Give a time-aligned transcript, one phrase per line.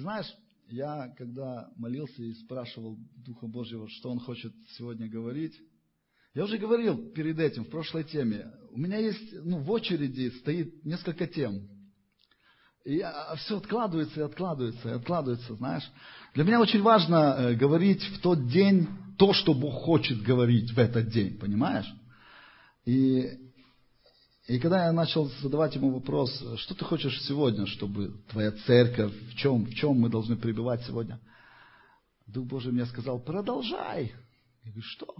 [0.00, 0.34] Ты знаешь,
[0.70, 5.52] я когда молился и спрашивал Духа Божьего, что Он хочет сегодня говорить,
[6.32, 10.86] я уже говорил перед этим, в прошлой теме, у меня есть, ну, в очереди стоит
[10.86, 11.68] несколько тем.
[12.86, 13.04] И
[13.40, 15.84] все откладывается и откладывается и откладывается, знаешь.
[16.32, 20.78] Для меня очень важно э, говорить в тот день то, что Бог хочет говорить в
[20.78, 21.92] этот день, понимаешь?
[22.86, 23.49] И,
[24.50, 29.36] и когда я начал задавать ему вопрос, что ты хочешь сегодня, чтобы твоя церковь, в
[29.36, 31.20] чем, в чем мы должны пребывать сегодня?
[32.26, 34.12] Дух Божий мне сказал, продолжай.
[34.64, 35.14] Я говорю, что?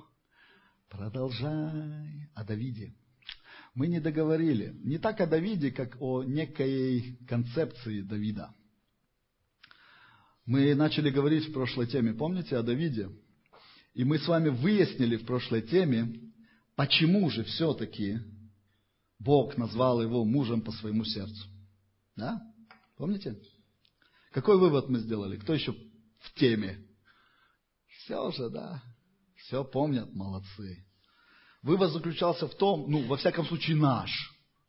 [0.88, 2.92] Продолжай о Давиде.
[3.72, 4.74] Мы не договорили.
[4.82, 8.52] Не так о Давиде, как о некой концепции Давида.
[10.44, 13.10] Мы начали говорить в прошлой теме, помните, о Давиде?
[13.94, 16.32] И мы с вами выяснили в прошлой теме,
[16.74, 18.18] почему же все-таки
[19.20, 21.46] Бог назвал его мужем по своему сердцу.
[22.16, 22.42] Да?
[22.96, 23.38] Помните?
[24.32, 25.36] Какой вывод мы сделали?
[25.36, 26.86] Кто еще в теме?
[27.86, 28.82] Все же, да.
[29.36, 30.86] Все помнят, молодцы.
[31.62, 34.10] Вывод заключался в том, ну, во всяком случае, наш.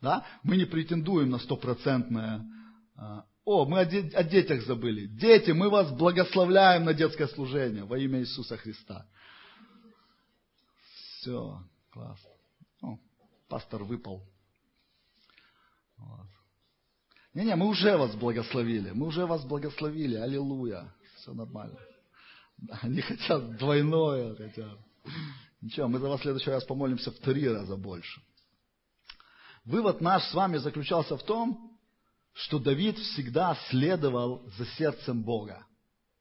[0.01, 0.25] Да?
[0.43, 2.45] Мы не претендуем на стопроцентное...
[2.95, 5.07] А, о, мы о, де- детях забыли.
[5.07, 9.07] Дети, мы вас благословляем на детское служение во имя Иисуса Христа.
[11.19, 12.29] Все, классно.
[12.81, 12.99] Ну,
[13.47, 14.30] пастор выпал.
[17.33, 18.91] Не-не, мы уже вас благословили.
[18.91, 20.15] Мы уже вас благословили.
[20.15, 20.93] Аллилуйя.
[21.15, 21.79] Все нормально.
[22.81, 24.77] Они хотят двойное, хотят.
[25.61, 28.21] Ничего, мы за вас в следующий раз помолимся в три раза больше.
[29.63, 31.77] Вывод наш с вами заключался в том,
[32.33, 35.65] что Давид всегда следовал за сердцем Бога.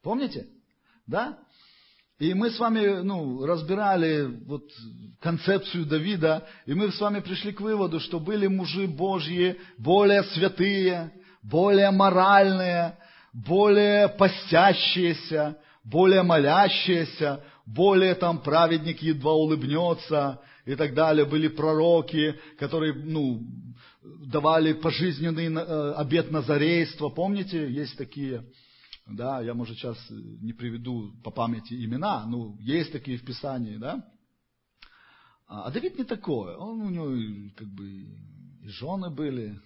[0.03, 0.49] Помните?
[1.07, 1.39] Да?
[2.21, 4.65] И мы с вами ну, разбирали вот
[5.21, 11.13] концепцию Давида, и мы с вами пришли к выводу, что были мужи Божьи более святые,
[11.43, 12.99] более моральные,
[13.33, 21.25] более постящиеся, более молящиеся, более там праведник едва улыбнется и так далее.
[21.25, 23.41] Были пророки, которые ну,
[24.27, 27.09] давали пожизненный э, обет назарейства.
[27.09, 28.45] Помните, есть такие,
[29.17, 34.05] да, я, может, сейчас не приведу по памяти имена, но есть такие в Писании, да.
[35.47, 36.55] А, а Давид не такой.
[36.57, 37.89] Он у него как бы
[38.63, 39.61] и жены были,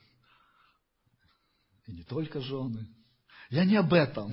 [1.86, 2.88] и не только жены.
[3.50, 4.32] Я не об этом.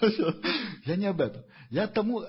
[0.86, 1.42] Я не об этом.
[1.68, 2.22] Я, тому,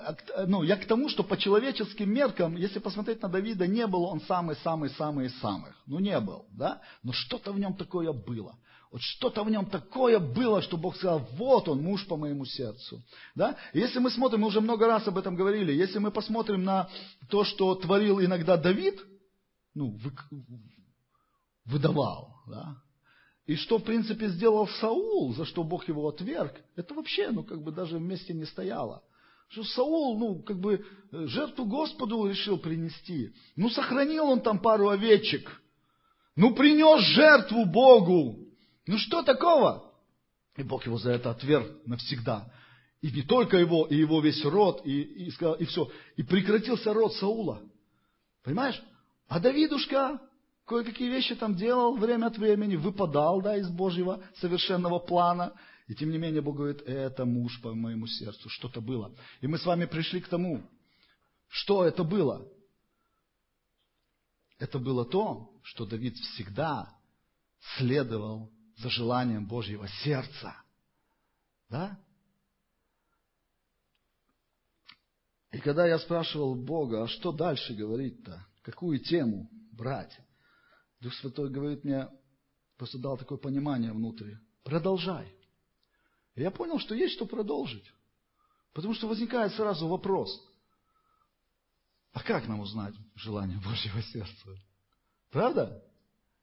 [0.46, 4.20] ну, я к тому, что по человеческим меркам, если посмотреть на Давида, не был он
[4.22, 5.74] самый-самый-самый из самых.
[5.86, 6.82] Ну, не был, да?
[7.04, 8.58] Но что-то в нем такое было.
[8.90, 13.02] Вот что-то в нем такое было, что Бог сказал, вот он, муж по моему сердцу.
[13.34, 13.56] Да?
[13.74, 16.88] Если мы смотрим, мы уже много раз об этом говорили, если мы посмотрим на
[17.28, 18.98] то, что творил иногда Давид,
[19.74, 20.12] ну, вы,
[21.66, 22.76] выдавал, да?
[23.46, 27.62] И что, в принципе, сделал Саул, за что Бог его отверг, это вообще, ну, как
[27.62, 29.02] бы даже вместе не стояло.
[29.48, 33.32] Что Саул, ну, как бы, жертву Господу решил принести.
[33.56, 35.62] Ну, сохранил он там пару овечек.
[36.36, 38.47] Ну, принес жертву Богу.
[38.88, 39.92] Ну, что такого?
[40.56, 42.50] И Бог его за это отверг навсегда.
[43.02, 45.92] И не только его, и его весь род, и, и, и все.
[46.16, 47.62] И прекратился род Саула.
[48.42, 48.82] Понимаешь?
[49.28, 50.18] А Давидушка,
[50.64, 55.52] кое-какие вещи там делал время от времени, выпадал да, из Божьего совершенного плана.
[55.86, 59.14] И тем не менее Бог говорит, это муж по моему сердцу, что-то было.
[59.42, 60.62] И мы с вами пришли к тому,
[61.48, 62.48] что это было.
[64.58, 66.90] Это было то, что Давид всегда
[67.76, 70.54] следовал за желанием Божьего сердца.
[71.68, 71.98] Да?
[75.50, 78.46] И когда я спрашивал Бога, а что дальше говорить-то?
[78.62, 80.16] Какую тему брать?
[81.00, 82.08] Дух Святой говорит мне,
[82.76, 84.36] просто дал такое понимание внутри.
[84.62, 85.32] Продолжай.
[86.34, 87.84] И я понял, что есть что продолжить.
[88.72, 90.30] Потому что возникает сразу вопрос.
[92.12, 94.60] А как нам узнать желание Божьего сердца?
[95.30, 95.82] Правда?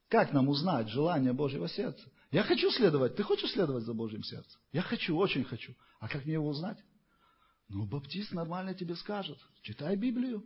[0.10, 2.10] Как нам узнать желание Божьего сердца?
[2.32, 3.16] Я хочу следовать.
[3.16, 4.60] Ты хочешь следовать за Божьим сердцем?
[4.72, 5.74] Я хочу, очень хочу.
[6.00, 6.78] А как мне его узнать?
[7.70, 9.38] Ну, баптист нормально тебе скажет.
[9.62, 10.44] Читай Библию.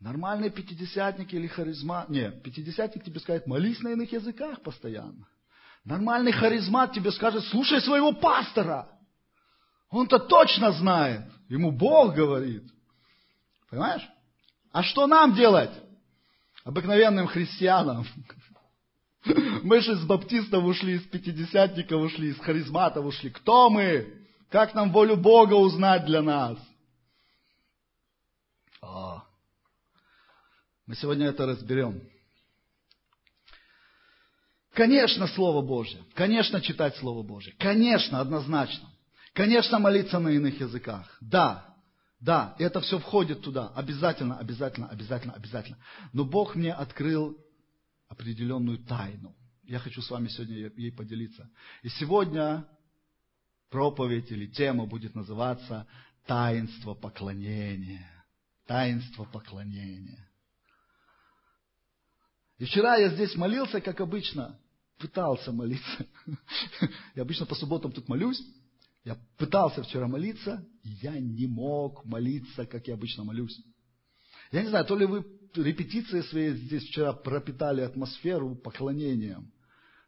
[0.00, 2.06] Нормальный пятидесятник или харизма...
[2.08, 5.26] Не, пятидесятник тебе скажет, молись на иных языках постоянно.
[5.84, 8.88] Нормальный харизмат тебе скажет, слушай своего пастора.
[9.90, 11.30] Он-то точно знает.
[11.48, 12.64] Ему Бог говорит.
[13.70, 14.02] Понимаешь?
[14.72, 15.72] А что нам делать?
[16.64, 18.06] Обыкновенным христианам.
[19.62, 23.30] Мы же из баптистов ушли, из пятидесятников ушли, из харизматов ушли.
[23.30, 24.26] Кто мы?
[24.50, 26.58] Как нам волю Бога узнать для нас?
[28.82, 29.22] О,
[30.86, 32.02] мы сегодня это разберем.
[34.74, 36.02] Конечно, Слово Божье.
[36.14, 37.54] Конечно, читать Слово Божье.
[37.58, 38.88] Конечно, однозначно.
[39.32, 41.16] Конечно, молиться на иных языках.
[41.20, 41.74] Да,
[42.20, 43.68] да, это все входит туда.
[43.74, 45.78] Обязательно, обязательно, обязательно, обязательно.
[46.12, 47.36] Но Бог мне открыл
[48.14, 49.36] определенную тайну.
[49.64, 51.50] Я хочу с вами сегодня ей поделиться.
[51.82, 52.66] И сегодня
[53.70, 55.86] проповедь или тема будет называться
[56.26, 58.10] «Таинство поклонения».
[58.66, 60.30] Таинство поклонения.
[62.58, 64.58] И вчера я здесь молился, как обычно,
[64.98, 66.06] пытался молиться.
[67.14, 68.40] Я обычно по субботам тут молюсь.
[69.04, 73.60] Я пытался вчера молиться, и я не мог молиться, как я обычно молюсь.
[74.50, 75.26] Я не знаю, то ли вы
[75.62, 79.52] репетиции свои здесь вчера пропитали атмосферу поклонением.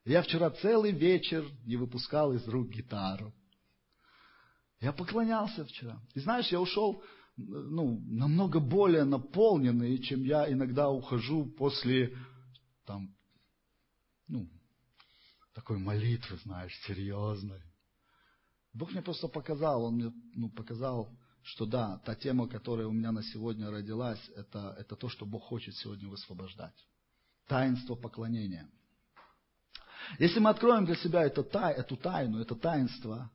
[0.05, 3.35] Я вчера целый вечер не выпускал из рук гитару.
[4.81, 6.01] Я поклонялся вчера.
[6.15, 7.03] И знаешь, я ушел
[7.37, 12.17] ну, намного более наполненный, чем я иногда ухожу после
[12.85, 13.15] там,
[14.29, 14.49] ну,
[15.55, 17.61] такой молитвы, знаешь, серьезной.
[18.73, 21.11] Бог мне просто показал, Он мне ну, показал,
[21.47, 25.45] что да, та тема, которая у меня на сегодня родилась, это, это то, что Бог
[25.45, 26.75] хочет сегодня высвобождать.
[27.47, 28.69] Таинство поклонения.
[30.19, 33.31] Если мы откроем для себя это, эту тайну, это таинство,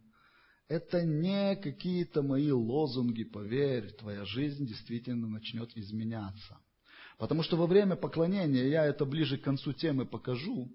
[0.67, 6.57] это не какие-то мои лозунги, поверь, твоя жизнь действительно начнет изменяться.
[7.17, 10.69] Потому что во время поклонения, я это ближе к концу темы покажу,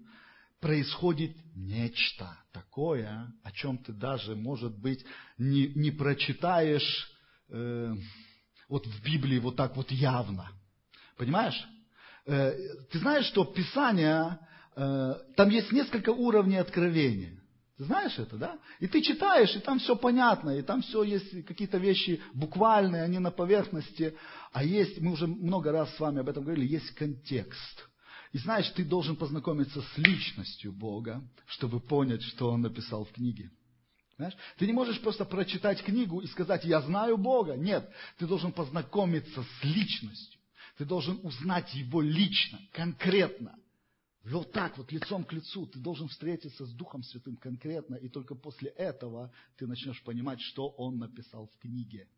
[0.59, 5.05] происходит нечто такое, о чем ты даже, может быть,
[5.37, 7.13] не, не прочитаешь
[7.49, 7.93] э,
[8.69, 10.49] вот в Библии вот так вот явно.
[11.17, 11.67] Понимаешь?
[12.25, 12.53] Э,
[12.91, 14.39] ты знаешь, что Писание,
[14.75, 17.37] э, там есть несколько уровней откровения.
[17.77, 18.59] Ты знаешь это, да?
[18.79, 23.19] И ты читаешь, и там все понятно, и там все есть какие-то вещи буквальные, они
[23.19, 24.17] на поверхности,
[24.51, 27.87] а есть, мы уже много раз с вами об этом говорили, есть контекст.
[28.33, 33.51] И знаешь, ты должен познакомиться с личностью Бога, чтобы понять, что Он написал в книге.
[34.17, 34.35] Знаешь?
[34.57, 37.55] Ты не можешь просто прочитать книгу и сказать, я знаю Бога.
[37.55, 40.39] Нет, ты должен познакомиться с личностью.
[40.77, 43.57] Ты должен узнать Его лично, конкретно.
[44.23, 48.35] Вот так вот, лицом к лицу, ты должен встретиться с Духом Святым конкретно, и только
[48.35, 52.09] после этого ты начнешь понимать, что Он написал в книге.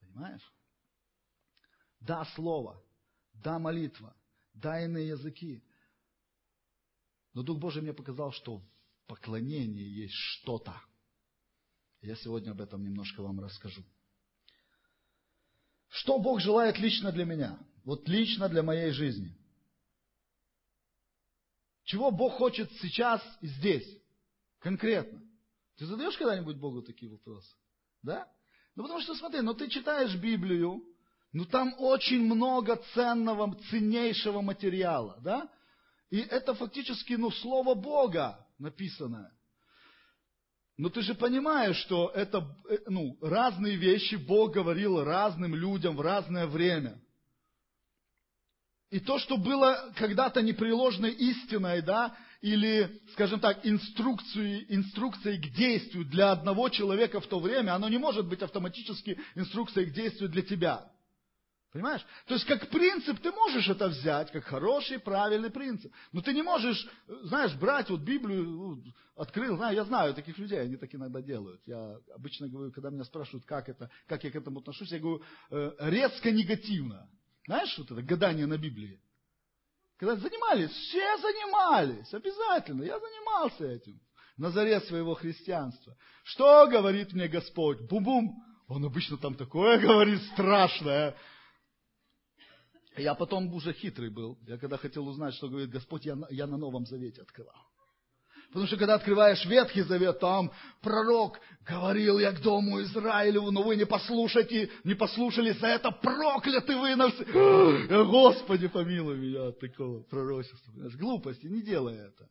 [0.00, 0.52] Понимаешь?
[2.00, 2.82] Да, слово,
[3.32, 4.14] да, молитва,
[4.52, 5.62] да, иные языки.
[7.32, 8.62] Но Дух Божий мне показал, что
[9.06, 10.74] поклонении есть что-то.
[12.00, 13.82] Я сегодня об этом немножко вам расскажу.
[15.88, 17.58] Что Бог желает лично для меня?
[17.84, 19.36] Вот лично для моей жизни.
[21.84, 23.86] Чего Бог хочет сейчас и здесь?
[24.58, 25.22] Конкретно.
[25.76, 27.54] Ты задаешь когда-нибудь Богу такие вопросы?
[28.02, 28.28] Да?
[28.74, 30.82] Ну потому что смотри, ну ты читаешь Библию,
[31.32, 35.50] ну там очень много ценного, ценнейшего материала, да?
[36.10, 39.32] И это фактически, ну, слово Бога написанное.
[40.78, 46.02] Но ты же понимаешь, что это, э, ну, разные вещи Бог говорил разным людям в
[46.02, 47.00] разное время.
[48.90, 56.04] И то, что было когда-то непреложной истиной, да, или, скажем так, инструкцией, инструкцией к действию
[56.04, 60.42] для одного человека в то время, оно не может быть автоматически инструкцией к действию для
[60.42, 60.90] тебя.
[61.76, 62.00] Понимаешь?
[62.24, 65.92] То есть, как принцип, ты можешь это взять, как хороший, правильный принцип.
[66.10, 66.88] Но ты не можешь,
[67.24, 68.82] знаешь, брать вот Библию,
[69.14, 71.60] открыл, знаю, я знаю таких людей, они так иногда делают.
[71.66, 75.22] Я обычно говорю, когда меня спрашивают, как это, как я к этому отношусь, я говорю,
[75.50, 77.10] э, резко негативно.
[77.44, 78.98] Знаешь, вот это гадание на Библии?
[79.98, 84.00] Когда занимались, все занимались, обязательно, я занимался этим
[84.38, 85.94] на заре своего христианства.
[86.24, 87.82] Что говорит мне Господь?
[87.82, 88.42] Бум-бум.
[88.66, 91.14] Он обычно там такое говорит страшное.
[92.96, 94.38] Я потом уже хитрый был.
[94.46, 97.66] Я когда хотел узнать, что говорит Господь, я, я на Новом Завете открывал.
[98.48, 101.38] Потому что когда открываешь Ветхий Завет, там пророк
[101.68, 106.94] говорил я к дому Израилеву, но вы не послушайте, не послушали, за это прокляты вы
[106.94, 108.04] на все.
[108.04, 110.72] Господи, помилуй меня от такого пророчества.
[110.98, 112.28] Глупости, не делай это.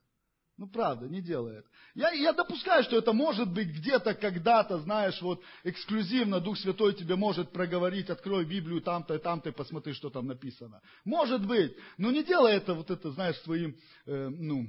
[0.57, 1.65] Ну, правда, не делает.
[1.95, 7.17] Я, я допускаю, что это может быть где-то, когда-то, знаешь, вот эксклюзивно Дух Святой тебе
[7.17, 10.81] может проговорить, открой Библию там-то и там-то и посмотри, что там написано.
[11.03, 14.65] Может быть, но не делай это, вот это, знаешь, своим, э, ну,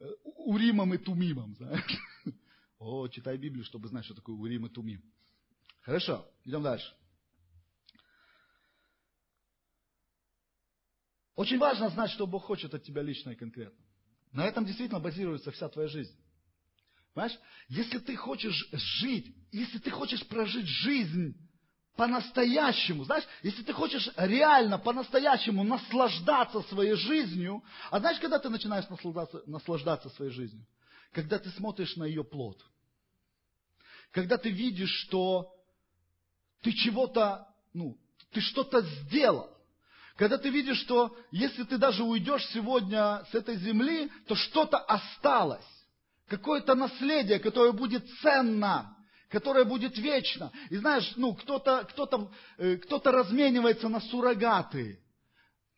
[0.00, 1.98] э, уримом и тумимом, знаешь.
[2.78, 5.02] О, читай Библию, чтобы знать, что такое урим и тумим.
[5.82, 6.90] Хорошо, идем дальше.
[11.34, 13.84] Очень важно знать, что Бог хочет от тебя лично и конкретно.
[14.32, 16.14] На этом действительно базируется вся твоя жизнь.
[17.14, 17.38] Понимаешь?
[17.68, 21.36] Если ты хочешь жить, если ты хочешь прожить жизнь
[21.96, 28.88] по-настоящему, знаешь, если ты хочешь реально по-настоящему наслаждаться своей жизнью, а знаешь, когда ты начинаешь
[28.88, 30.66] наслаждаться, наслаждаться своей жизнью?
[31.12, 32.64] Когда ты смотришь на ее плод.
[34.10, 35.54] Когда ты видишь, что
[36.62, 37.98] ты чего-то, ну,
[38.30, 39.50] ты что-то сделал.
[40.16, 45.64] Когда ты видишь, что если ты даже уйдешь сегодня с этой земли, то что-то осталось.
[46.28, 48.96] Какое-то наследие, которое будет ценно
[49.32, 50.52] которое будет вечно.
[50.68, 55.00] И знаешь, ну, кто-то кто -то, э, кто разменивается на суррогаты.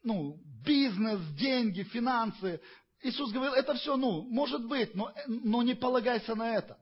[0.02, 2.60] Ну, бизнес, деньги, финансы.
[3.02, 6.76] Иисус говорил, это все, ну, может быть, но, но не полагайся на это.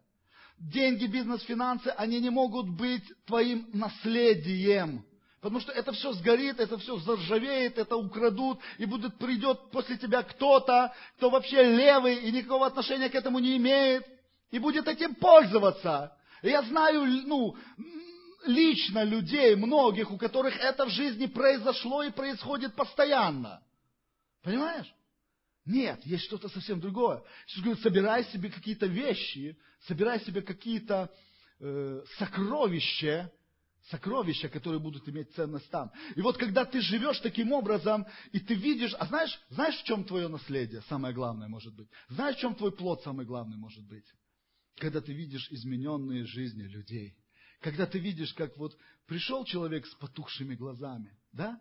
[0.59, 5.05] Деньги, бизнес, финансы, они не могут быть твоим наследием.
[5.43, 10.23] Потому что это все сгорит, это все заржавеет, это украдут, и будет, придет после тебя
[10.23, 14.07] кто-то, кто вообще левый и никакого отношения к этому не имеет,
[14.53, 16.17] и будет этим пользоваться.
[16.43, 17.57] Я знаю, ну,
[18.45, 23.61] лично людей, многих, у которых это в жизни произошло и происходит постоянно.
[24.45, 24.95] Понимаешь?
[25.65, 27.21] Нет, есть что-то совсем другое.
[27.49, 29.59] Иисус говорит, собирай себе какие-то вещи,
[29.89, 31.11] собирай себе какие-то
[31.59, 33.33] э, сокровища,
[33.93, 35.93] сокровища, которые будут иметь ценность там.
[36.17, 40.03] И вот когда ты живешь таким образом, и ты видишь, а знаешь, знаешь, в чем
[40.05, 41.89] твое наследие, самое главное может быть?
[42.09, 44.07] Знаешь, в чем твой плод самый главный может быть?
[44.77, 47.17] когда ты видишь измененные жизни людей,
[47.61, 51.61] когда ты видишь, как вот пришел человек с потухшими глазами, да?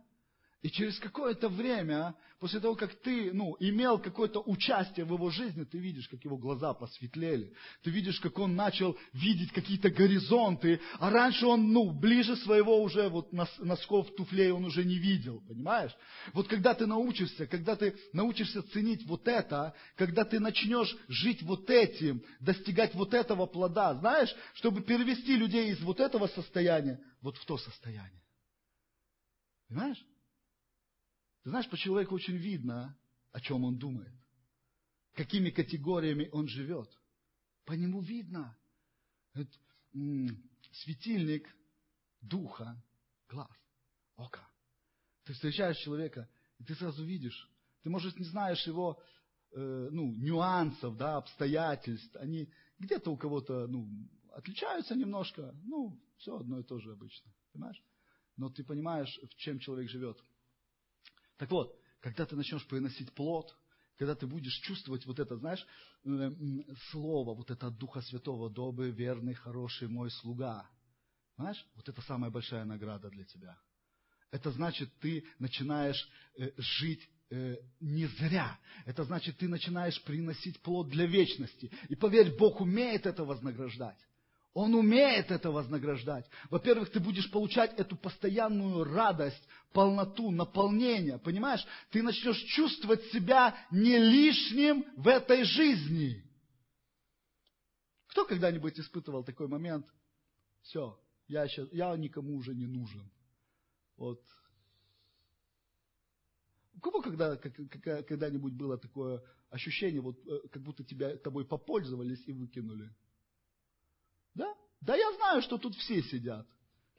[0.62, 5.64] И через какое-то время, после того, как ты ну, имел какое-то участие в его жизни,
[5.64, 7.52] ты видишь, как его глаза посветлели.
[7.82, 10.80] Ты видишь, как он начал видеть какие-то горизонты.
[11.00, 15.96] А раньше он, ну, ближе своего уже вот носков туфлей он уже не видел, понимаешь?
[16.34, 21.72] Вот когда ты научишься, когда ты научишься ценить вот это, когда ты начнешь жить вот
[21.72, 27.46] этим, достигать вот этого плода, знаешь, чтобы перевести людей из вот этого состояния вот в
[27.46, 28.22] то состояние.
[29.68, 30.06] Понимаешь?
[31.44, 32.98] Ты знаешь, по человеку очень видно,
[33.32, 34.14] о чем он думает.
[35.14, 36.90] Какими категориями он живет.
[37.66, 38.58] По нему видно.
[39.34, 39.52] Это,
[40.72, 41.48] светильник
[42.22, 42.82] духа,
[43.30, 43.50] глаз,
[44.16, 44.48] ока.
[45.24, 46.30] Ты встречаешь человека,
[46.60, 47.50] и ты сразу видишь.
[47.84, 49.02] Ты, может, не знаешь его
[49.52, 52.16] э, ну, нюансов, да, обстоятельств.
[52.18, 53.90] Они где-то у кого-то ну,
[54.34, 55.56] отличаются немножко.
[55.64, 57.32] Ну, все одно и то же обычно.
[57.52, 57.84] Понимаешь?
[58.38, 60.18] Но ты понимаешь, в чем человек живет.
[61.42, 63.52] Так вот, когда ты начнешь приносить плод,
[63.98, 65.66] когда ты будешь чувствовать вот это, знаешь,
[66.92, 70.70] слово, вот это от Духа Святого, добрый, верный, хороший мой слуга.
[71.38, 73.58] Знаешь, вот это самая большая награда для тебя.
[74.30, 76.08] Это значит, ты начинаешь
[76.38, 78.60] э, жить э, не зря.
[78.86, 81.72] Это значит, ты начинаешь приносить плод для вечности.
[81.90, 83.98] И поверь, Бог умеет это вознаграждать.
[84.54, 86.30] Он умеет это вознаграждать.
[86.50, 89.42] Во-первых, ты будешь получать эту постоянную радость,
[89.72, 91.18] полноту, наполнение.
[91.20, 91.66] Понимаешь?
[91.90, 96.22] Ты начнешь чувствовать себя не лишним в этой жизни.
[98.08, 99.88] Кто когда-нибудь испытывал такой момент?
[100.64, 103.10] Все, я, сейчас, я никому уже не нужен.
[103.96, 104.22] Вот.
[106.76, 112.34] У кого когда, когда-нибудь было такое ощущение, вот, э, как будто тебя, тобой попользовались и
[112.34, 112.94] выкинули?
[114.82, 114.96] Да?
[114.96, 116.48] Я знаю, что тут все сидят,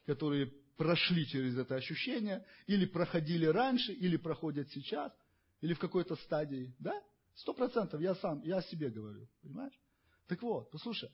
[0.06, 0.46] которые
[0.76, 5.12] прошли через это ощущение, или проходили раньше, или проходят сейчас,
[5.60, 6.74] или в какой-то стадии.
[6.78, 7.02] Да?
[7.34, 9.28] Сто процентов я сам, я о себе говорю.
[9.42, 9.78] Понимаешь?
[10.26, 11.10] Так вот, послушай.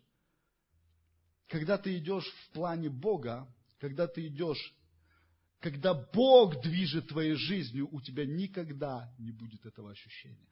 [1.48, 3.48] Когда ты идешь в плане Бога,
[3.78, 4.74] когда ты идешь,
[5.60, 10.48] когда Бог движет твоей жизнью, у тебя никогда не будет этого ощущения.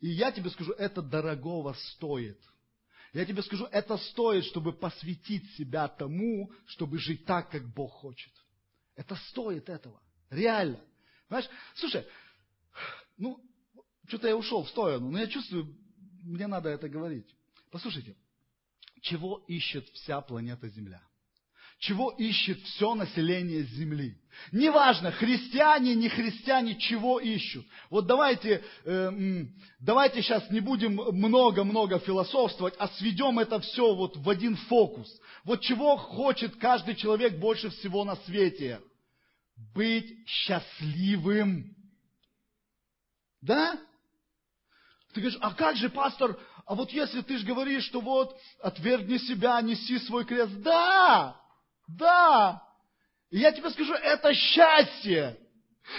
[0.00, 2.40] И я тебе скажу, это дорогого стоит–
[3.12, 8.32] я тебе скажу, это стоит, чтобы посвятить себя тому, чтобы жить так, как Бог хочет.
[8.94, 10.00] Это стоит этого.
[10.30, 10.80] Реально.
[11.28, 11.50] Понимаешь?
[11.74, 12.06] Слушай,
[13.16, 13.42] ну,
[14.06, 15.76] что-то я ушел в сторону, но я чувствую,
[16.22, 17.34] мне надо это говорить.
[17.70, 18.16] Послушайте,
[19.00, 21.02] чего ищет вся планета Земля?
[21.80, 24.14] Чего ищет все население Земли.
[24.52, 27.66] Неважно, христиане, не христиане, чего ищут.
[27.88, 29.44] Вот давайте, э,
[29.80, 35.08] давайте сейчас не будем много-много философствовать, а сведем это все вот в один фокус.
[35.44, 38.80] Вот чего хочет каждый человек больше всего на свете?
[39.74, 41.74] Быть счастливым.
[43.40, 43.78] Да?
[45.14, 49.16] Ты говоришь, а как же, пастор, а вот если ты же говоришь, что вот отвергни
[49.16, 50.52] себя, неси свой крест.
[50.58, 51.40] Да,
[51.98, 52.62] да.
[53.30, 55.38] И я тебе скажу, это счастье.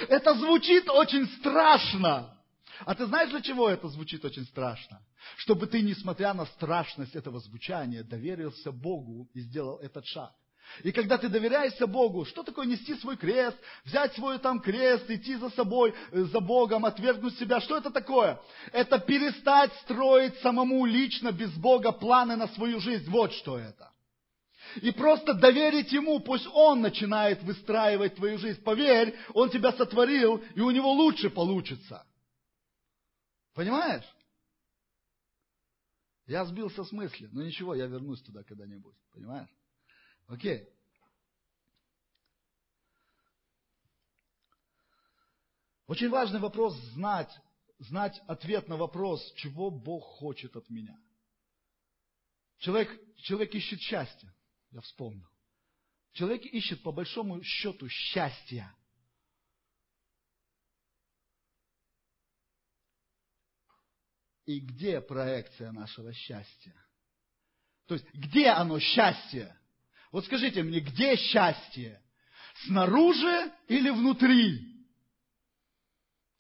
[0.08, 2.38] Это звучит очень страшно.
[2.86, 5.02] А ты знаешь, для чего это звучит очень страшно?
[5.38, 10.34] Чтобы ты, несмотря на страшность этого звучания, доверился Богу и сделал этот шаг.
[10.84, 15.36] И когда ты доверяешься Богу, что такое нести свой крест, взять свой там крест, идти
[15.36, 18.42] за собой, э, за Богом, отвергнуть себя, что это такое?
[18.72, 23.10] Это перестать строить самому лично без Бога планы на свою жизнь.
[23.10, 23.91] Вот что это.
[24.78, 28.62] И просто доверить Ему, пусть Он начинает выстраивать твою жизнь.
[28.64, 32.06] Поверь, Он тебя сотворил, и у Него лучше получится.
[33.54, 34.06] Понимаешь?
[36.28, 38.96] Я сбился с мысли, но ничего, я вернусь туда когда-нибудь.
[39.12, 39.50] Понимаешь?
[40.28, 40.68] Окей.
[45.88, 47.38] Очень важный вопрос знать,
[47.80, 50.98] знать ответ на вопрос, чего Бог хочет от меня.
[52.60, 54.34] Человек, человек ищет счастье,
[54.72, 55.28] я вспомнил.
[56.14, 58.74] Человек ищет по большому счету счастья.
[64.46, 66.74] И где проекция нашего счастья?
[67.86, 69.58] То есть, где оно счастье?
[70.12, 72.02] Вот скажите мне, где счастье?
[72.66, 74.88] Снаружи или внутри?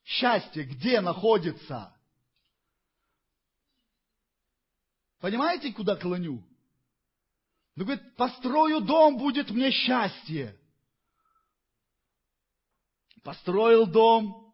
[0.03, 1.95] Счастье где находится?
[5.19, 6.43] Понимаете, куда клоню?
[7.75, 10.57] Ну, говорит, построю дом, будет мне счастье.
[13.23, 14.53] Построил дом,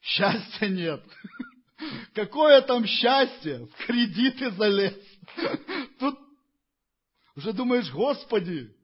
[0.00, 1.04] счастья нет.
[2.14, 3.66] Какое там счастье?
[3.66, 4.94] В кредиты залез.
[5.98, 6.18] Тут
[7.36, 8.74] уже думаешь, Господи,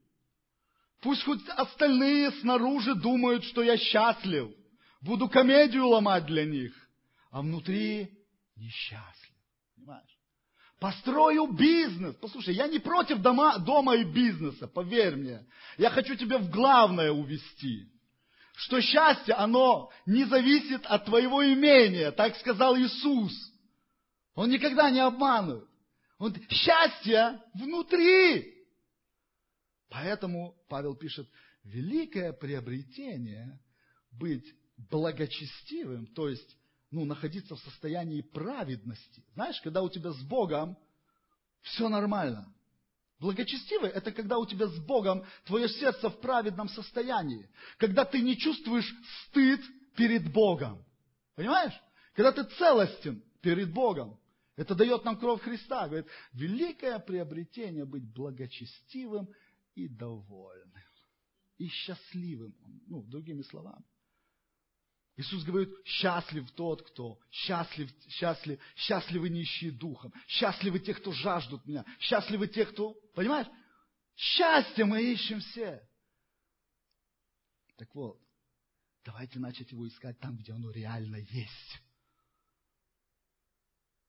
[1.01, 4.53] пусть хоть остальные снаружи думают, что я счастлив.
[5.01, 6.73] Буду комедию ломать для них.
[7.31, 8.09] А внутри
[8.55, 9.35] несчастлив.
[9.75, 10.20] Понимаешь?
[10.81, 12.15] Построю бизнес.
[12.15, 15.45] Послушай, я не против дома, дома и бизнеса, поверь мне.
[15.77, 17.87] Я хочу тебя в главное увести.
[18.55, 23.31] Что счастье, оно не зависит от твоего имения, так сказал Иисус.
[24.33, 25.69] Он никогда не обманывает.
[26.17, 28.51] Он, счастье внутри.
[29.87, 31.29] Поэтому Павел пишет,
[31.63, 33.59] великое приобретение
[34.11, 34.51] быть
[34.89, 36.57] благочестивым, то есть
[36.91, 39.23] ну, находиться в состоянии праведности.
[39.33, 40.77] Знаешь, когда у тебя с Богом
[41.61, 42.53] все нормально.
[43.19, 47.49] Благочестивый– это когда у тебя с Богом твое сердце в праведном состоянии.
[47.77, 48.91] Когда ты не чувствуешь
[49.27, 49.61] стыд
[49.95, 50.83] перед Богом.
[51.35, 51.73] Понимаешь?
[52.13, 54.19] Когда ты целостен перед Богом.
[54.57, 55.87] Это дает нам кровь Христа.
[55.87, 59.29] Говорит, великое приобретение быть благочестивым
[59.75, 60.73] и довольным.
[61.57, 62.53] И счастливым.
[62.87, 63.85] Ну, другими словами.
[65.17, 71.85] Иисус говорит, счастлив тот, кто, счастлив, счастлив, счастливы нищие духом, счастливы те, кто жаждут меня,
[71.99, 73.47] счастливы те, кто, понимаешь?
[74.15, 75.81] Счастье мы ищем все.
[77.75, 78.21] Так вот,
[79.03, 81.81] давайте начать его искать там, где оно реально есть.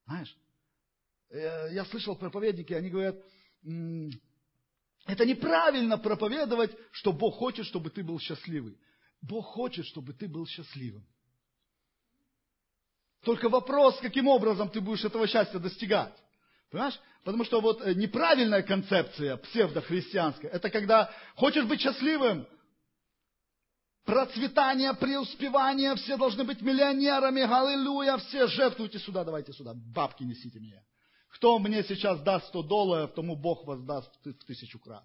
[0.06, 0.36] Знаешь,
[1.30, 3.16] э, я слышал проповедники, они говорят,
[5.06, 8.78] это неправильно проповедовать, что Бог хочет, чтобы ты был счастливый.
[9.22, 11.06] Бог хочет, чтобы ты был счастливым.
[13.22, 16.14] Только вопрос, каким образом ты будешь этого счастья достигать.
[16.70, 16.98] Понимаешь?
[17.22, 22.48] Потому что вот э, неправильная концепция псевдохристианская, это когда хочешь быть счастливым,
[24.04, 30.82] процветание, преуспевание, все должны быть миллионерами, аллилуйя, все жертвуйте сюда, давайте сюда, бабки несите мне.
[31.28, 35.04] Кто мне сейчас даст 100 долларов, тому Бог воздаст в тысячу крат.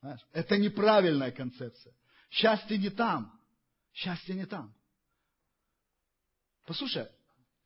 [0.00, 0.20] Знаешь?
[0.32, 1.94] Это неправильная концепция.
[2.34, 3.32] Счастье не там.
[3.92, 4.74] Счастье не там.
[6.66, 7.08] Послушай,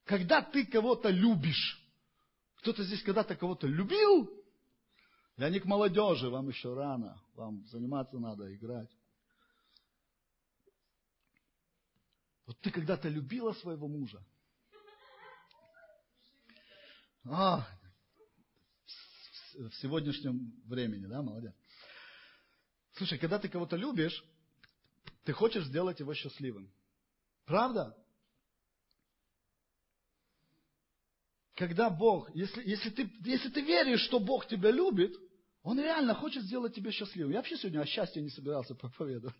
[0.04, 1.82] когда ты кого-то любишь,
[2.56, 4.30] кто-то здесь когда-то кого-то любил,
[5.38, 8.90] я не к молодежи, вам еще рано, вам заниматься надо, играть.
[12.44, 14.22] Вот ты когда-то любила своего мужа.
[17.24, 17.66] А,
[19.54, 21.54] в сегодняшнем времени, да, молодец.
[22.92, 24.22] Слушай, когда ты кого-то любишь,
[25.28, 26.72] ты хочешь сделать его счастливым.
[27.44, 27.94] Правда?
[31.54, 35.14] Когда Бог, если, если, ты, если ты веришь, что Бог тебя любит,
[35.62, 37.32] Он реально хочет сделать тебя счастливым.
[37.32, 39.36] Я вообще сегодня о счастье не собирался проповедовать.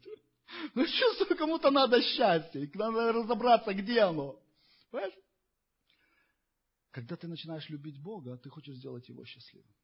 [0.74, 4.38] Но чувствую, кому-то надо счастье, и надо разобраться, где оно.
[4.90, 5.14] Понимаешь?
[6.90, 9.74] Когда ты начинаешь любить Бога, ты хочешь сделать Его счастливым.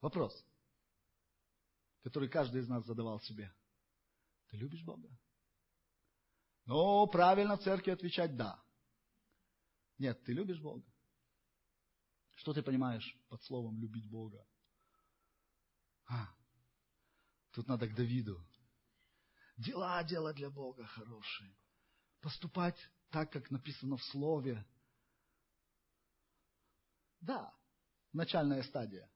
[0.00, 0.44] Вопрос,
[2.02, 3.54] который каждый из нас задавал себе.
[4.52, 5.08] Ты любишь Бога?
[6.66, 8.62] Ну, правильно в церкви отвечать «да».
[9.96, 10.86] Нет, ты любишь Бога?
[12.34, 14.46] Что ты понимаешь под словом «любить Бога»?
[16.06, 16.28] А,
[17.52, 18.46] тут надо к Давиду.
[19.56, 21.56] Дела делать для Бога хорошие.
[22.20, 24.66] Поступать так, как написано в Слове.
[27.20, 27.56] Да,
[28.12, 29.10] начальная стадия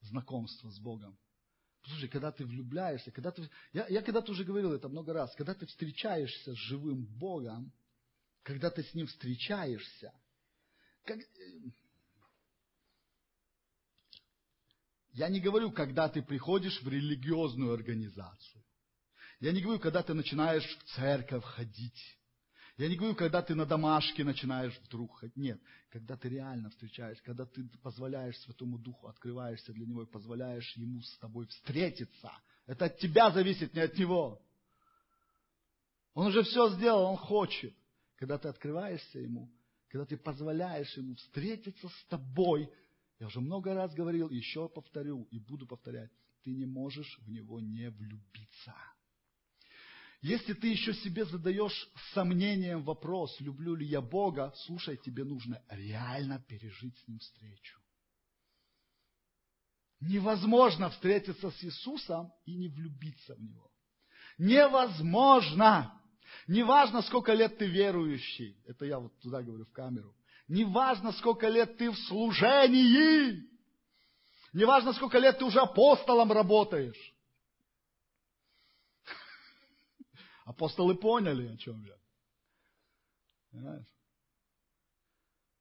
[0.00, 1.18] знакомства с Богом.
[1.84, 3.48] Слушай, когда ты влюбляешься, когда ты...
[3.72, 5.34] Я, я когда-то уже говорил это много раз.
[5.34, 7.72] Когда ты встречаешься с живым Богом,
[8.42, 10.12] когда ты с Ним встречаешься,
[11.04, 11.18] как...
[15.10, 18.64] Я не говорю, когда ты приходишь в религиозную организацию.
[19.40, 22.18] Я не говорю, когда ты начинаешь в церковь ходить.
[22.78, 25.22] Я не говорю, когда ты на домашке начинаешь вдруг.
[25.36, 30.74] Нет, когда ты реально встречаешься, когда ты позволяешь Святому Духу, открываешься для Него и позволяешь
[30.76, 32.32] Ему с тобой встретиться.
[32.66, 34.40] Это от тебя зависит, не от Него.
[36.14, 37.74] Он уже все сделал, Он хочет.
[38.16, 39.52] Когда ты открываешься Ему,
[39.88, 42.72] когда ты позволяешь Ему встретиться с тобой,
[43.18, 46.10] я уже много раз говорил, еще повторю и буду повторять,
[46.42, 48.74] ты не можешь в Него не влюбиться.
[50.22, 56.38] Если ты еще себе задаешь сомнением вопрос, люблю ли я Бога, слушай, тебе нужно реально
[56.38, 57.80] пережить с Ним встречу.
[59.98, 63.68] Невозможно встретиться с Иисусом и не влюбиться в Него.
[64.38, 66.00] Невозможно.
[66.46, 68.56] Неважно, сколько лет ты верующий.
[68.66, 70.14] Это я вот туда говорю в камеру.
[70.46, 73.42] Неважно, сколько лет ты в служении.
[74.52, 77.12] Неважно, сколько лет ты уже апостолом работаешь.
[80.44, 81.96] Апостолы поняли, о чем я.
[83.50, 83.86] Понимаешь?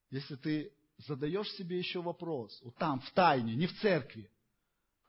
[0.10, 4.30] Если ты задаешь себе еще вопрос, вот там, в тайне, не в церкви,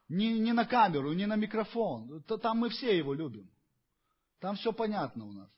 [0.07, 3.49] не, не на камеру, не на микрофон, то там мы все его любим.
[4.39, 5.49] Там все понятно у нас.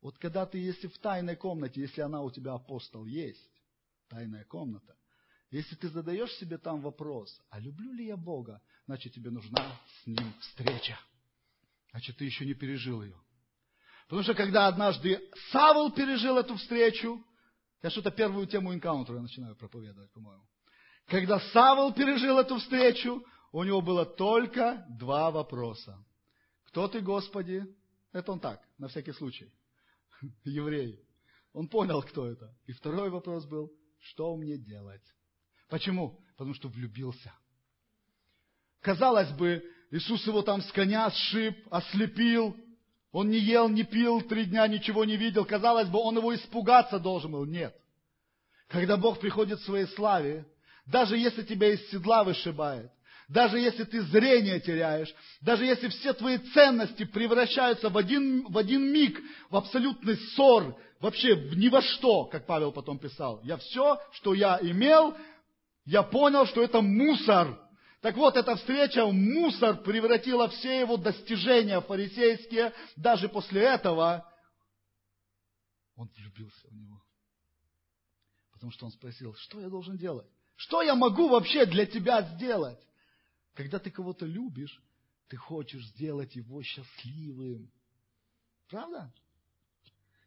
[0.00, 3.50] Вот когда ты, если в тайной комнате, если она у тебя апостол есть,
[4.08, 4.96] тайная комната,
[5.50, 10.06] если ты задаешь себе там вопрос, а люблю ли я Бога, значит тебе нужна с
[10.06, 10.98] Ним встреча.
[11.90, 13.20] Значит, ты еще не пережил ее.
[14.10, 15.20] Потому что когда однажды
[15.52, 17.24] Савл пережил эту встречу,
[17.80, 20.42] я что-то первую тему энкаунтера я начинаю проповедовать, по-моему.
[21.06, 25.96] Когда Савл пережил эту встречу, у него было только два вопроса.
[26.64, 27.64] Кто ты, Господи?
[28.10, 29.48] Это он так, на всякий случай.
[30.44, 30.98] Еврей.
[31.52, 32.52] Он понял, кто это.
[32.66, 33.70] И второй вопрос был,
[34.00, 35.04] что мне делать?
[35.68, 36.20] Почему?
[36.36, 37.32] Потому что влюбился.
[38.80, 42.56] Казалось бы, Иисус его там с коня сшиб, ослепил,
[43.12, 45.44] он не ел, не пил, три дня ничего не видел.
[45.44, 47.44] Казалось бы, он его испугаться должен был.
[47.44, 47.74] Нет.
[48.68, 50.46] Когда Бог приходит в своей славе,
[50.86, 52.90] даже если тебя из седла вышибает,
[53.28, 58.92] даже если ты зрение теряешь, даже если все твои ценности превращаются в один, в один
[58.92, 59.20] миг
[59.50, 63.40] в абсолютный ссор, вообще ни во что, как Павел потом писал.
[63.42, 65.16] Я все, что я имел,
[65.84, 67.58] я понял, что это мусор.
[68.00, 72.72] Так вот, эта встреча в мусор превратила все его достижения фарисейские.
[72.96, 74.26] Даже после этого
[75.96, 77.02] он влюбился в него.
[78.52, 80.26] Потому что он спросил, что я должен делать?
[80.56, 82.78] Что я могу вообще для тебя сделать?
[83.54, 84.82] Когда ты кого-то любишь,
[85.28, 87.70] ты хочешь сделать его счастливым.
[88.68, 89.12] Правда?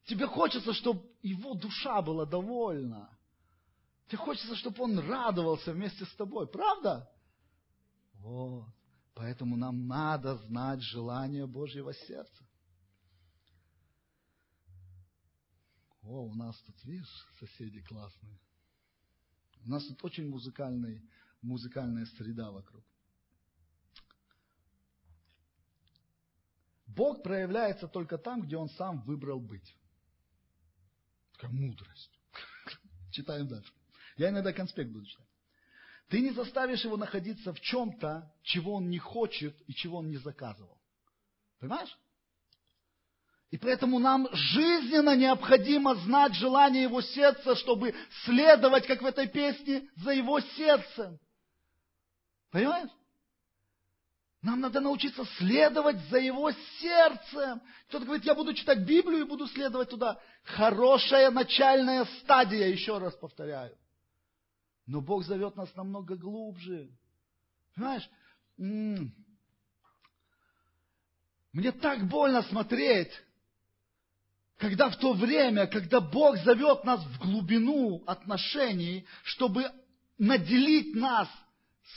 [0.05, 3.09] Тебе хочется, чтобы его душа была довольна.
[4.07, 6.47] Тебе хочется, чтобы он радовался вместе с тобой.
[6.47, 7.09] Правда?
[8.23, 8.73] Вот.
[9.15, 12.47] Поэтому нам надо знать желание Божьего сердца.
[16.01, 18.39] О, у нас тут, видишь, соседи классные.
[19.65, 21.01] У нас тут очень музыкальный,
[21.41, 22.83] музыкальная среда вокруг.
[26.87, 29.75] Бог проявляется только там, где Он сам выбрал быть.
[31.33, 32.19] Такая мудрость.
[33.11, 33.73] Читаем дальше.
[34.17, 35.32] Я иногда конспект буду читать.
[36.13, 40.17] Ты не заставишь его находиться в чем-то, чего он не хочет и чего он не
[40.17, 40.77] заказывал.
[41.59, 41.97] Понимаешь?
[43.49, 47.95] И поэтому нам жизненно необходимо знать желание его сердца, чтобы
[48.25, 51.17] следовать, как в этой песне, за его сердцем.
[52.51, 52.91] Понимаешь?
[54.43, 57.59] Нам надо научиться следовать за его сердцем.
[57.87, 60.19] Кто-то говорит, я буду читать Библию и буду следовать туда.
[60.43, 63.75] Хорошая начальная стадия, еще раз повторяю.
[64.85, 66.91] Но Бог зовет нас намного глубже.
[67.75, 68.07] Понимаешь?
[68.57, 69.11] Мне
[71.71, 73.11] так больно смотреть,
[74.57, 79.71] когда в то время, когда Бог зовет нас в глубину отношений, чтобы
[80.17, 81.29] наделить нас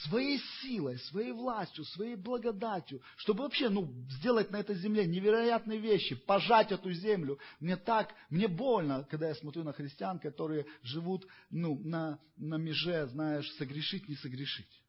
[0.09, 6.16] своей силой, своей властью, своей благодатью, чтобы вообще ну, сделать на этой земле невероятные вещи,
[6.16, 7.38] пожать эту землю.
[7.61, 13.07] Мне так, мне больно, когда я смотрю на христиан, которые живут ну, на, на меже,
[13.07, 14.83] знаешь, согрешить, не согрешить.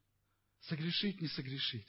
[0.62, 1.86] Согрешить, не согрешить.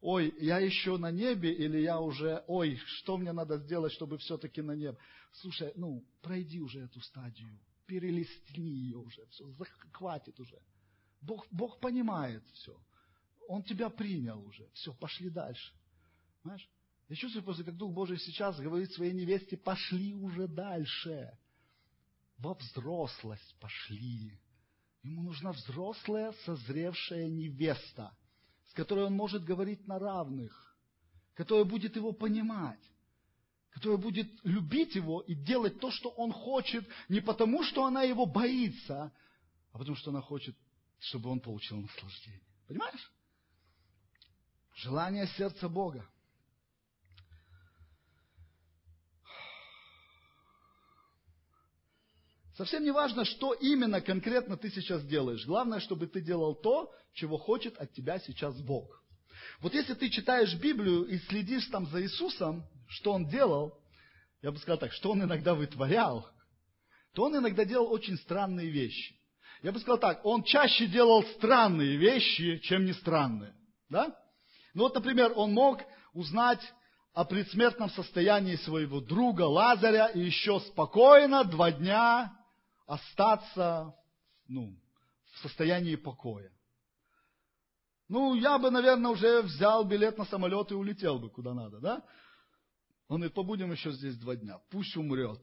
[0.00, 4.62] Ой, я еще на небе или я уже, ой, что мне надо сделать, чтобы все-таки
[4.62, 4.98] на небо.
[5.32, 7.48] Слушай, ну, пройди уже эту стадию,
[7.86, 9.50] перелистни ее уже, все,
[9.92, 10.60] хватит уже.
[11.24, 12.78] Бог, Бог понимает все.
[13.48, 14.68] Он тебя принял уже.
[14.74, 15.72] Все, пошли дальше.
[16.42, 16.68] Понимаешь?
[17.08, 21.36] Я чувствую просто, как Дух Божий сейчас говорит своей невесте, пошли уже дальше.
[22.38, 24.38] Во взрослость пошли.
[25.02, 28.16] Ему нужна взрослая, созревшая невеста,
[28.68, 30.76] с которой он может говорить на равных,
[31.34, 32.80] которая будет его понимать,
[33.70, 38.24] которая будет любить его и делать то, что он хочет, не потому, что она его
[38.24, 39.12] боится,
[39.72, 40.56] а потому, что она хочет,
[41.04, 42.40] чтобы он получил наслаждение.
[42.66, 43.12] Понимаешь?
[44.76, 46.08] Желание сердца Бога.
[52.56, 55.44] Совсем не важно, что именно конкретно ты сейчас делаешь.
[55.44, 59.02] Главное, чтобы ты делал то, чего хочет от тебя сейчас Бог.
[59.60, 63.78] Вот если ты читаешь Библию и следишь там за Иисусом, что Он делал,
[64.40, 66.30] я бы сказал так, что Он иногда вытворял,
[67.12, 69.16] то Он иногда делал очень странные вещи.
[69.64, 73.54] Я бы сказал так, Он чаще делал странные вещи, чем не странные.
[73.88, 74.14] Да?
[74.74, 75.80] Ну вот, например, Он мог
[76.12, 76.60] узнать
[77.14, 82.30] о предсмертном состоянии своего друга Лазаря и еще спокойно два дня
[82.86, 83.94] остаться
[84.48, 84.78] ну,
[85.32, 86.52] в состоянии покоя.
[88.10, 92.04] Ну, я бы, наверное, уже взял билет на самолет и улетел бы куда надо, да?
[93.08, 95.40] Он говорит, побудем еще здесь два дня, пусть умрет.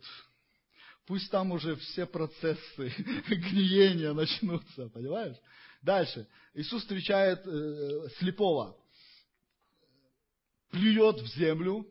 [1.11, 2.87] Пусть там уже все процессы
[3.27, 5.35] гниения начнутся, понимаешь?
[5.81, 6.25] Дальше.
[6.53, 8.81] Иисус встречает э, слепого,
[10.69, 11.85] плюет в землю,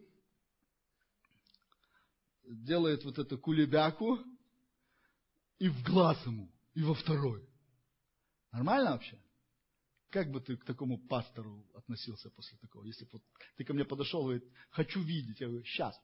[2.45, 4.21] делает вот эту кулебяку,
[5.59, 7.47] и в глаз ему, и во второй.
[8.53, 9.23] Нормально вообще?
[10.09, 12.87] Как бы ты к такому пастору относился после такого?
[12.87, 13.21] Если бы
[13.59, 16.01] ты ко мне подошел и говорит, хочу видеть, я говорю, сейчас.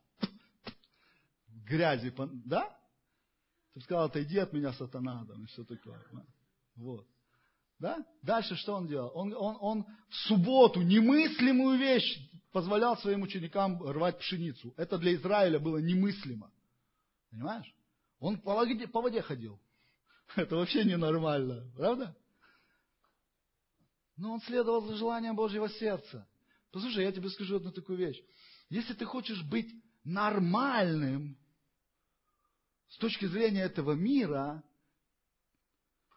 [1.49, 2.13] Грязи,
[2.45, 2.79] да?
[3.77, 6.03] Ты сказал, отойди от меня, сатана, там, и все такое.
[6.77, 7.07] Вот.
[7.79, 8.03] Да?
[8.23, 9.13] Дальше что он делал?
[9.15, 14.73] Он, он, он в субботу немыслимую вещь позволял своим ученикам рвать пшеницу.
[14.79, 16.51] Это для Израиля было немыслимо.
[17.31, 17.71] Понимаешь?
[18.19, 19.61] Он по воде, по воде ходил.
[20.37, 22.17] Это вообще ненормально, правда?
[24.17, 26.27] Но он следовал за желанием Божьего сердца.
[26.73, 28.23] Послушай, я тебе скажу одну такую вещь.
[28.71, 29.71] Если ты хочешь быть
[30.03, 31.37] нормальным
[32.89, 34.63] с точки зрения этого мира,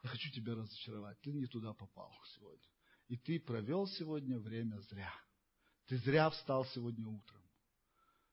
[0.03, 1.19] я хочу тебя разочаровать.
[1.21, 2.67] Ты не туда попал сегодня.
[3.08, 5.13] И ты провел сегодня время зря.
[5.88, 7.41] Ты зря встал сегодня утром.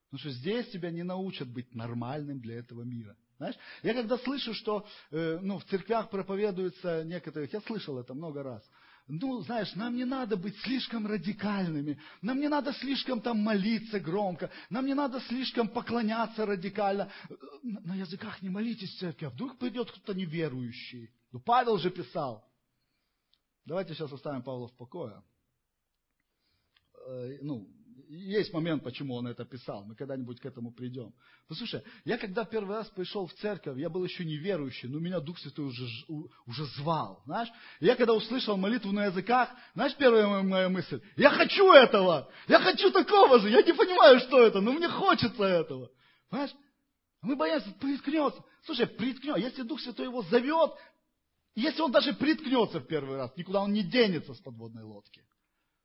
[0.04, 3.16] Потому что здесь тебя не научат быть нормальным для этого мира.
[3.38, 8.42] Знаешь, я когда слышу, что э, ну, в церквях проповедуются некоторые, я слышал это много
[8.42, 8.62] раз.
[9.08, 14.50] Ну, знаешь, нам не надо быть слишком радикальными, нам не надо слишком там молиться громко,
[14.68, 17.12] нам не надо слишком поклоняться радикально.
[17.62, 21.12] На языках не молитесь в церкви, а вдруг придет кто-то неверующий.
[21.30, 22.44] Ну, Павел же писал.
[23.64, 25.22] Давайте сейчас оставим Павла в покое.
[27.06, 27.68] Э, ну,
[28.08, 29.84] есть момент, почему он это писал.
[29.84, 31.12] Мы когда-нибудь к этому придем.
[31.48, 35.38] Послушай, я когда первый раз пришел в церковь, я был еще неверующий, но меня Дух
[35.38, 35.86] Святой уже,
[36.46, 37.22] уже звал.
[37.24, 37.48] Знаешь?
[37.80, 42.90] я когда услышал молитву на языках, знаешь, первая моя мысль, я хочу этого, я хочу
[42.90, 45.90] такого же, я не понимаю, что это, но мне хочется этого.
[46.28, 46.54] Понимаешь?
[47.22, 48.42] Мы боимся, приткнется.
[48.64, 49.40] Слушай, приткнется.
[49.40, 50.72] Если Дух Святой его зовет,
[51.54, 55.24] если он даже приткнется в первый раз, никуда он не денется с подводной лодки.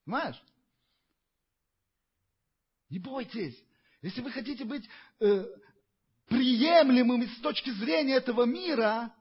[0.06, 0.42] Понимаешь?
[2.92, 3.58] Не бойтесь.
[4.02, 4.88] Если вы хотите быть
[5.22, 5.46] э,
[6.28, 9.14] приемлемыми с точки зрения этого мира,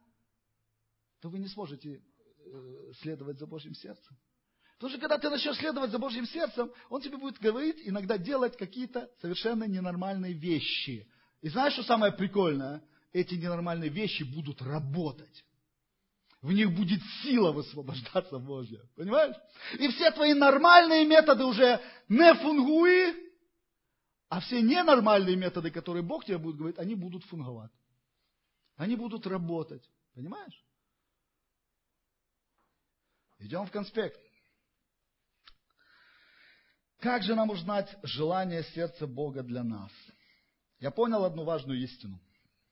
[1.20, 2.02] то вы не сможете
[2.44, 4.16] э, следовать за Божьим сердцем.
[4.74, 8.56] Потому что когда ты начнешь следовать за Божьим сердцем, Он тебе будет говорить, иногда делать
[8.56, 11.09] какие-то совершенно ненормальные вещи.
[11.40, 12.83] И знаешь, что самое прикольное?
[13.12, 15.44] Эти ненормальные вещи будут работать.
[16.42, 18.80] В них будет сила высвобождаться Божья.
[18.96, 19.37] Понимаешь?
[19.78, 23.29] И все твои нормальные методы уже не фунгуи,
[24.30, 27.72] а все ненормальные методы, которые Бог тебе будет говорить, они будут фунговать.
[28.76, 29.82] Они будут работать.
[30.14, 30.64] Понимаешь?
[33.40, 34.20] Идем в конспект.
[37.00, 39.90] Как же нам узнать желание сердца Бога для нас?
[40.78, 42.20] Я понял одну важную истину.